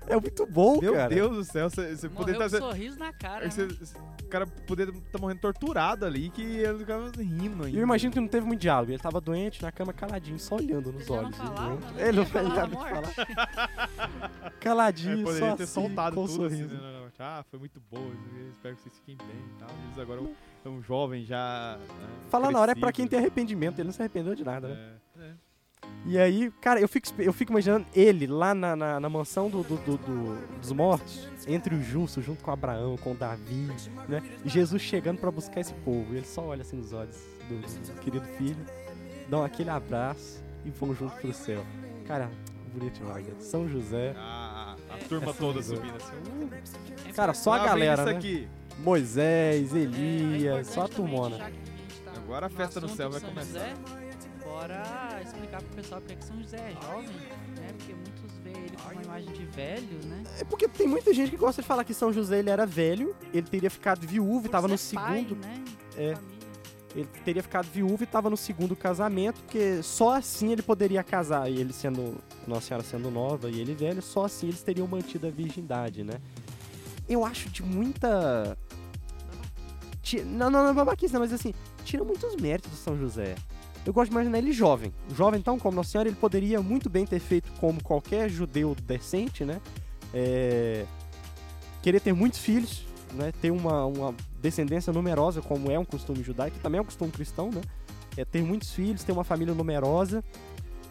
[0.09, 1.15] É muito bom, Meu cara.
[1.15, 2.51] Deus do céu, você, você poder estar.
[2.51, 3.51] com um sorriso na cara.
[3.51, 3.75] Você- né?
[3.81, 7.79] você- o cara poder estar morrendo torturado ali, que ele ficava rindo ainda.
[7.79, 8.91] eu imagino que não teve muito diálogo.
[8.93, 11.37] Ele tava doente na cama caladinho, só olhando nos Ele já não olhos.
[11.37, 12.09] falava, né?
[12.09, 13.15] Ele não Ele falava falava a morte.
[13.15, 14.53] falar.
[14.61, 16.75] Caladinho, É, poderia só ter assim, soltado com tudo assim, sorriso.
[16.75, 16.81] né?
[16.81, 18.11] Não, não, Ah, foi muito bom,
[18.51, 19.69] espero que vocês fiquem bem e tal.
[19.87, 20.21] Eles agora
[20.65, 21.79] é um jovem já.
[21.79, 24.67] Né, Falar na hora é pra quem tem arrependimento, ele não se arrependeu de nada,
[24.69, 24.95] né?
[25.21, 25.35] É, é.
[26.05, 29.63] E aí, cara, eu fico, eu fico imaginando ele lá na, na, na mansão do,
[29.63, 33.69] do- do- do- dos mortos, entre os justos, junto com Abraão, com Davi,
[34.09, 34.21] né?
[34.45, 36.13] E Jesus chegando pra buscar esse povo.
[36.13, 37.17] E ele só olha assim nos olhos
[37.49, 38.57] do, do querido filho,
[39.29, 41.65] dão aquele abraço e vão junto pro céu.
[42.05, 42.29] Cara,
[42.75, 43.25] bonito demais.
[43.25, 43.35] né?
[43.39, 46.17] São José, A, a turma Essa toda subindo assim.
[47.11, 48.19] Uh, cara, só a galera, isso né?
[48.19, 48.49] aqui.
[48.79, 51.49] Moisés, É, é Elias, só a turmona.
[52.17, 53.45] Agora a festa no céu vai começar.
[53.61, 53.75] José,
[54.63, 57.09] bora explicar pro pessoal porque que São José é jovem,
[57.57, 57.69] né?
[57.77, 60.23] Porque muitos veem ele como uma imagem de velho, né?
[60.39, 63.15] É porque tem muita gente que gosta de falar que São José ele era velho,
[63.33, 65.45] ele teria ficado viúvo e Por tava no ser pai, segundo.
[65.45, 65.65] né?
[65.97, 66.15] É.
[66.15, 66.43] Família.
[66.95, 71.51] Ele teria ficado viúvo e tava no segundo casamento, porque só assim ele poderia casar.
[71.51, 72.19] E ele sendo.
[72.47, 76.15] Nossa Senhora sendo nova e ele velho, só assim eles teriam mantido a virgindade, né?
[77.09, 78.57] Eu acho de muita.
[80.27, 81.55] Não, não, não é babaquice, não, mas assim,
[81.85, 83.37] tira muitos méritos do São José.
[83.85, 84.93] Eu gosto de imaginar ele jovem.
[85.15, 89.45] Jovem, então, como Nossa Senhora, ele poderia muito bem ter feito como qualquer judeu decente,
[89.45, 89.61] né?
[90.15, 90.87] É,
[91.83, 93.33] Querer ter muitos filhos, né?
[93.41, 97.11] Ter uma, uma descendência numerosa, como é um costume judaico, que também é um costume
[97.11, 97.61] cristão, né?
[98.17, 100.23] É ter muitos filhos, ter uma família numerosa.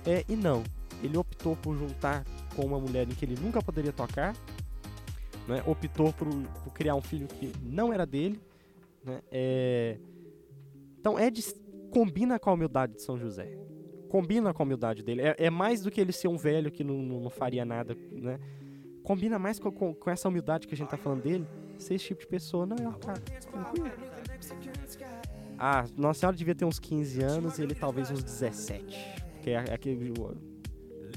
[0.05, 0.63] É, e não,
[1.01, 2.25] ele optou por juntar
[2.55, 4.35] com uma mulher em que ele nunca poderia tocar,
[5.47, 5.63] né?
[5.65, 8.41] optou por, por criar um filho que não era dele.
[9.03, 9.21] Né?
[9.31, 9.97] É...
[10.99, 11.55] Então, é de-
[11.91, 13.55] combina com a humildade de São José.
[14.09, 15.21] Combina com a humildade dele.
[15.21, 17.95] É, é mais do que ele ser um velho que não, não, não faria nada.
[18.11, 18.39] Né?
[19.03, 21.47] Combina mais com, com, com essa humildade que a gente tá falando dele.
[21.77, 22.65] Ser esse tipo de pessoa.
[22.65, 23.89] Não, é um cara tranquilo.
[25.57, 28.97] Ah, Nossa Senhora devia ter uns 15 anos e ele talvez uns 17.
[29.41, 30.11] Que é aquele.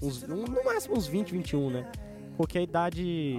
[0.03, 1.91] Uns, um- no máximo uns 20, 21, né?
[2.37, 3.39] Porque a idade.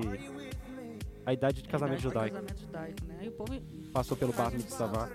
[1.25, 2.35] A idade de casamento Idade judaico.
[2.35, 3.61] Casamento judaico, né?
[3.91, 5.09] Passou pelo bar mitzvah.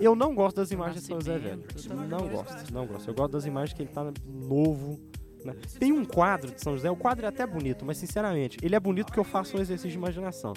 [0.00, 1.64] Eu não gosto das imagens de São José Velho.
[2.08, 3.08] Não gosto, não gosto.
[3.08, 4.98] Eu gosto das imagens que ele tá novo.
[5.44, 5.54] né?
[5.78, 8.80] Tem um quadro de São José, o quadro é até bonito, mas sinceramente, ele é
[8.80, 10.54] bonito porque eu faço um exercício de imaginação.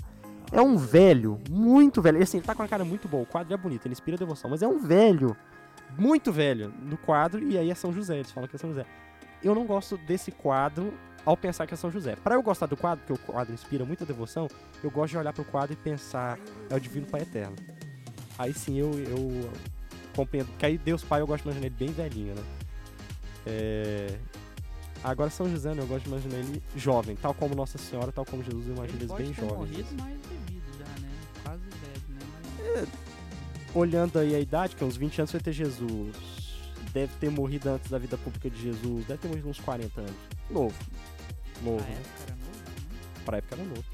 [0.51, 2.21] É um velho, muito velho.
[2.21, 3.23] Assim, ele tá com uma cara muito boa.
[3.23, 5.35] O quadro é bonito, ele inspira devoção, mas é um velho,
[5.97, 8.15] muito velho, no quadro, e aí é São José.
[8.15, 8.85] Eles falam que é São José.
[9.43, 10.93] Eu não gosto desse quadro
[11.25, 12.15] ao pensar que é São José.
[12.15, 14.47] Para eu gostar do quadro, porque o quadro inspira muita devoção,
[14.83, 16.39] eu gosto de olhar pro quadro e pensar,
[16.69, 17.55] é o Divino Pai Eterno.
[18.37, 19.51] Aí sim eu, eu
[20.15, 20.47] compreendo.
[20.47, 22.43] Porque aí Deus Pai eu gosto de imaginar ele bem velhinho, né?
[23.45, 24.19] É...
[25.03, 25.81] Agora São José, né?
[25.81, 28.97] eu gosto de imaginar ele jovem, tal como Nossa Senhora, tal como Jesus, eu imagino
[28.97, 29.57] Ele eles bem jovens.
[29.57, 29.87] morrido
[30.77, 31.09] já, né?
[31.43, 32.19] Quase velho, né?
[32.75, 33.75] Mas...
[33.75, 36.48] Olhando aí a idade, que é uns 20 anos vai ter Jesus.
[36.93, 40.15] Deve ter morrido antes da vida pública de Jesus, deve ter morrido uns 40 anos.
[40.49, 40.75] Novo.
[41.61, 42.01] Novo, Na né?
[42.01, 43.21] época era novo, né?
[43.25, 43.85] Pra época era novo.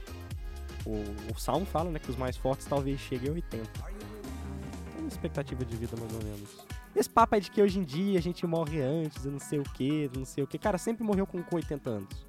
[0.85, 3.69] O, o Salmo fala, né, que os mais fortes talvez cheguem a 80.
[3.71, 6.65] Tem uma expectativa de vida mais ou menos.
[6.95, 9.59] Esse papo aí de que hoje em dia a gente morre antes, e não sei
[9.59, 10.57] o que, não sei o que.
[10.57, 12.25] Cara, sempre morreu com, com 80 anos.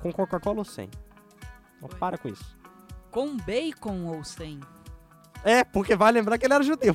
[0.00, 0.90] Com Coca-Cola ou sem.
[1.78, 2.58] Então, para com isso.
[3.10, 4.60] Com bacon ou sem?
[5.42, 6.94] É, porque vai lembrar que ele era judeu.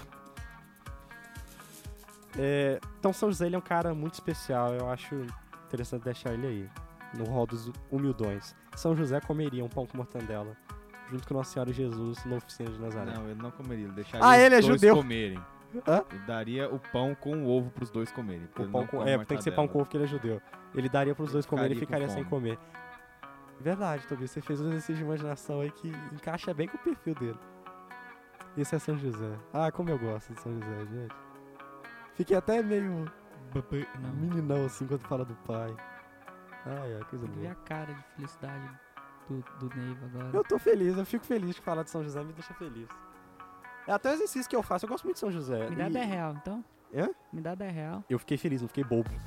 [2.38, 5.15] É, então São José ele é um cara muito especial, eu acho
[5.67, 6.69] interessante deixar ele aí,
[7.17, 8.55] no rol dos humildões.
[8.75, 10.55] São José comeria um pão com mortandela,
[11.09, 13.13] junto com Nossa Senhora Jesus na oficina de Nazaré.
[13.13, 13.86] Não, ele não comeria.
[13.86, 14.95] Ele deixaria Ah, ele é os dois judeu.
[14.95, 15.39] comerem.
[15.88, 16.03] Hã?
[16.11, 18.47] Ele daria o pão com o ovo pros dois comerem.
[18.47, 20.41] porque O pão com, é, tem que ser pão com ovo que ele é judeu.
[20.73, 22.57] Ele daria pros Ele dois comerem e ficaria com sem comer.
[23.59, 27.15] Verdade, Tobias, você fez um exercício de imaginação aí que encaixa bem com o perfil
[27.15, 27.39] dele.
[28.57, 29.31] Esse é São José.
[29.53, 31.15] Ah, como eu gosto de São José, gente.
[32.16, 33.05] Fiquei até meio
[34.01, 34.13] Não.
[34.13, 35.76] meninão assim quando fala do pai.
[36.66, 37.51] Ai, ai, coisa que boa.
[37.51, 38.70] a cara de felicidade
[39.30, 40.30] do, do Neiva agora.
[40.34, 42.88] Eu tô feliz, eu fico feliz de falar de São José, me deixa feliz.
[43.88, 45.70] É até o exercício que eu faço, eu gosto muito de São José.
[45.70, 46.66] Me dá E 10 real, então.
[46.95, 47.09] Hã?
[47.32, 48.03] Me dá 10 real.
[48.09, 49.09] Eu fiquei feliz, não fiquei bobo.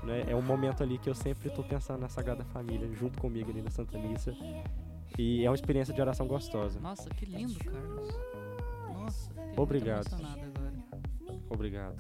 [0.05, 0.25] Né?
[0.29, 3.63] É um momento ali que eu sempre estou pensando na Sagrada Família, junto comigo ali
[3.63, 4.35] na Santa Missa.
[5.19, 6.79] E é uma experiência de oração gostosa.
[6.81, 8.09] Nossa, que lindo, Carlos.
[8.93, 10.07] Nossa, Obrigado.
[11.49, 11.97] Obrigado.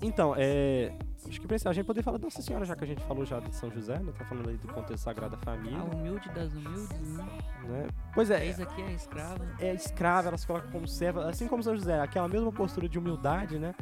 [0.00, 0.96] Então, é.
[1.26, 3.24] Acho que precisa a gente poder falar de Nossa Senhora, já que a gente falou
[3.24, 4.12] já de São José, né?
[4.16, 5.78] Tá falando aí do contexto Sagrada Família.
[5.78, 7.24] A humilde das humildes, né?
[7.64, 7.86] Né?
[8.14, 9.46] Pois é, Eis aqui é escrava.
[9.58, 12.98] é escrava, ela se coloca como serva, assim como São José, aquela mesma postura de
[12.98, 13.74] humildade, né?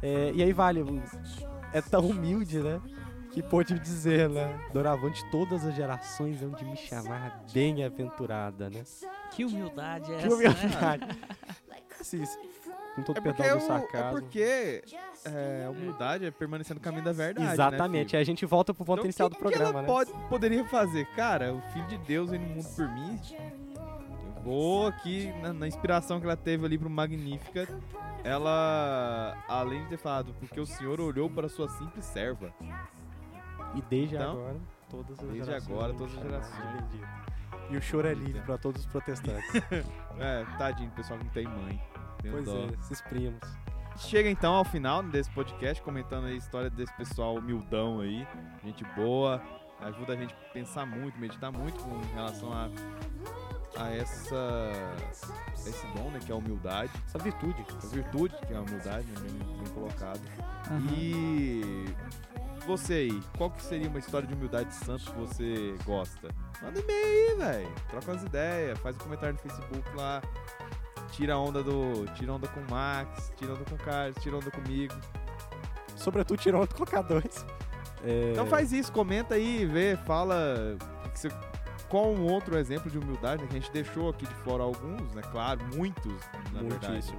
[0.00, 0.84] É, e aí vale,
[1.72, 2.80] é tão humilde, né?
[3.36, 4.58] Que pôde dizer, né?
[4.72, 8.82] Doravante todas as gerações hão de me chamar bem-aventurada, né?
[9.32, 10.48] Que humildade é Que essa, né?
[10.48, 11.18] humildade.
[12.00, 12.24] Assim,
[12.94, 14.20] com todo É porque, perdão do o- é sarcasmo.
[14.22, 14.82] porque
[15.26, 17.52] é, a humildade é permanecer no caminho da verdade.
[17.52, 18.16] Exatamente, Né, filho?
[18.18, 19.86] aí a gente volta pro ponto Então, inicial o do que que programa, ela né?
[19.86, 21.04] pode, poderia fazer?
[21.14, 23.20] Cara, o Filho de Deus vem no mundo por mim.
[23.22, 27.68] Chegou aqui na, na inspiração que ela teve ali pro Magnífica.
[28.24, 32.50] Ela, além de ter falado, porque o senhor olhou para sua simples serva.
[33.74, 34.56] E desde Então, agora,
[34.90, 35.70] todas as desde gerações.
[35.72, 36.84] agora, vão todas as gerações.
[37.70, 39.50] E o choro é livre para todos os protestantes.
[40.18, 41.78] É, tadinho, o pessoal não tem mãe.
[42.22, 42.56] Tem pois dó.
[42.56, 43.38] é, esses primos.
[43.98, 48.26] Chega então ao final desse podcast, comentando aí a história desse pessoal humildão aí,
[48.64, 49.42] gente boa,
[49.80, 52.70] ajuda a gente a pensar muito, meditar muito com relação a,
[53.78, 54.94] a essa
[55.54, 57.64] esse dom, né, que é a humildade, Essa virtude.
[57.76, 60.20] essa virtude que é a humildade, né, bem, bem colocado.
[60.70, 60.80] Aham.
[60.94, 61.86] E
[62.66, 66.28] você aí, qual que seria uma história de humildade santo que você gosta?
[66.62, 67.74] Manda e-mail aí, velho.
[67.88, 70.22] Troca umas ideias, faz um comentário no Facebook lá.
[71.12, 72.04] Tira onda do.
[72.14, 74.94] Tira onda com o Max, tira onda com o Carlos, tira onda comigo.
[75.96, 77.44] Sobretudo tirou outro colocar dois.
[78.04, 80.76] É, Então faz isso, comenta aí, vê, fala
[81.14, 81.30] você-
[81.88, 85.14] qual um outro exemplo de humildade, né, que a gente deixou aqui de fora alguns,
[85.14, 85.22] né?
[85.32, 86.12] Claro, muitos,
[86.52, 87.14] na verdade.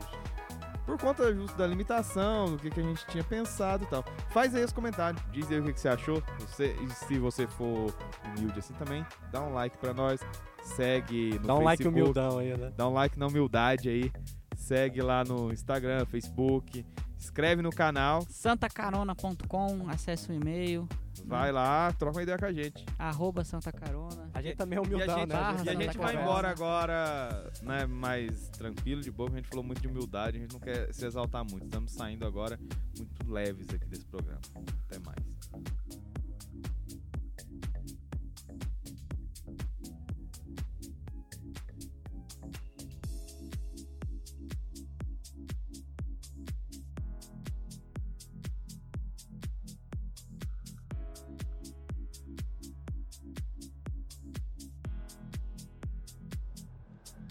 [0.88, 4.06] Por conta justo da limitação, do que, que a gente tinha pensado e tal.
[4.30, 6.24] Faz aí os comentários, diz aí o que, que você achou.
[6.40, 7.94] Você, e se você for
[8.26, 10.22] humilde assim também, dá um like pra nós.
[10.64, 12.72] Segue no Dá um like Facebook, humildão aí, né?
[12.76, 14.12] Dá um like na humildade aí.
[14.56, 16.86] Segue lá no Instagram, Facebook.
[17.20, 18.26] Escreve no canal.
[18.30, 20.88] santacarona.com, acesse o e-mail,
[21.26, 22.86] Vai lá, troca uma ideia com a gente.
[22.98, 24.30] arroba santacarona.
[24.34, 25.36] A gente também é E a gente, né?
[25.66, 26.22] e a né, gente da vai conversa.
[26.22, 30.42] embora agora, né, mais tranquilo, de boa, porque a gente falou muito de humildade, a
[30.42, 31.66] gente não quer se exaltar muito.
[31.66, 32.58] Estamos saindo agora
[32.98, 34.40] muito leves aqui desse programa.
[34.88, 35.18] Até mais.